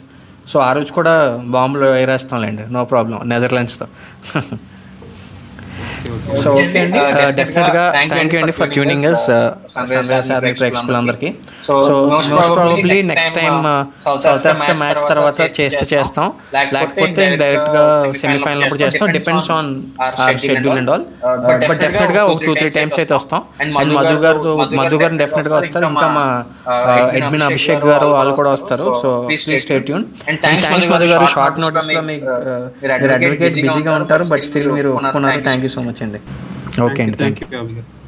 సో 0.49 0.59
ఆ 0.59 0.73
రోజు 0.73 0.91
కూడా 0.91 1.43
బాంబులు 1.47 1.85
వేరేస్తాంలేండి 1.85 2.73
నో 2.73 2.85
ప్రాబ్లం. 2.85 3.21
నెదర్లాండ్స్తో. 3.25 3.87
సో 6.41 6.49
ఓకే 6.59 6.79
అండి 6.83 6.99
డెఫినెట్గా 7.39 7.83
థ్యాంక్ 8.11 8.33
యూ 8.35 8.39
అండి 8.41 8.53
ఫర్ 8.57 8.69
ట్యూనింగ్ 8.75 9.05
అస్ 9.11 9.25
ఆర్మీ 10.33 10.51
ప్రేక్షకులందరికీ 10.59 11.29
so 11.67 11.73
most 12.11 12.31
probably 12.55 12.97
next 13.09 13.33
time 13.37 13.55
South 14.25 14.47
Africa 14.51 14.75
match 14.81 15.01
తర్వాత 15.11 15.39
చేస్తే. 15.59 15.83
చేస్తాం. 15.93 16.27
లేకపోతే 16.73 17.23
డైరెక్ట్గా 17.41 17.83
సెమీఫైనల్ 18.21 18.63
అప్పుడు 18.65 18.81
చేస్తాం 18.83 19.07
depends 19.17 19.49
on 19.57 19.69
our 20.25 20.39
schedule 20.45 20.77
and 20.81 20.91
all 20.95 21.05
but 21.63 21.79
డెఫినెట్గా 21.85 22.23
ఒక 22.31 22.39
టూ 22.45 22.53
త్రీ 22.61 22.69
టైమ్స్ 22.77 22.97
అయితే 23.01 23.13
వస్తాం. 23.19 23.41
అండ్ 23.61 23.93
మధు 23.97 24.15
గారు 24.25 24.53
మధు 24.79 24.99
గారు 25.03 25.17
డెఫినెట్గా 25.23 25.55
వస్తారు 25.61 25.87
ఇంకా 25.91 26.07
మా 26.17 26.25
అడ్మిన్ 27.19 27.45
అభిషేక్ 27.49 27.85
గారు 27.89 28.09
వాళ్ళు 28.17 28.33
కూడా 28.39 28.51
వస్తారు 28.57 28.87
so 29.01 29.11
please 29.43 29.63
stay 29.65 29.77
tune 29.87 30.05
and 30.29 30.41
thanks 30.43 30.89
Madhu 30.93 31.09
garu 31.13 31.27
short 31.35 31.59
నోటీస్లో 31.65 32.03
మీకు 32.09 32.25
uh, 32.37 32.59
మీరు 32.81 33.13
అడ్వకేట్ 33.17 33.57
బిజీగా 33.65 33.93
ఉంటారు 33.99 34.25
బట్ 34.31 34.45
స్టిల్ 34.49 34.71
మీరు 34.77 34.91
ఒప్పుకున్నారు 34.97 35.43
థ్యాంక్ 35.47 35.65
యూ 35.67 35.71
సో 35.75 35.83
మచ్ 35.87 35.98
అండి 36.05 36.19
ఓకే 36.85 37.01
అండి 37.03 37.17
థ్యాంక్ 37.17 37.41
థ్యాంక్ 37.45 37.71
యూ 37.77 37.98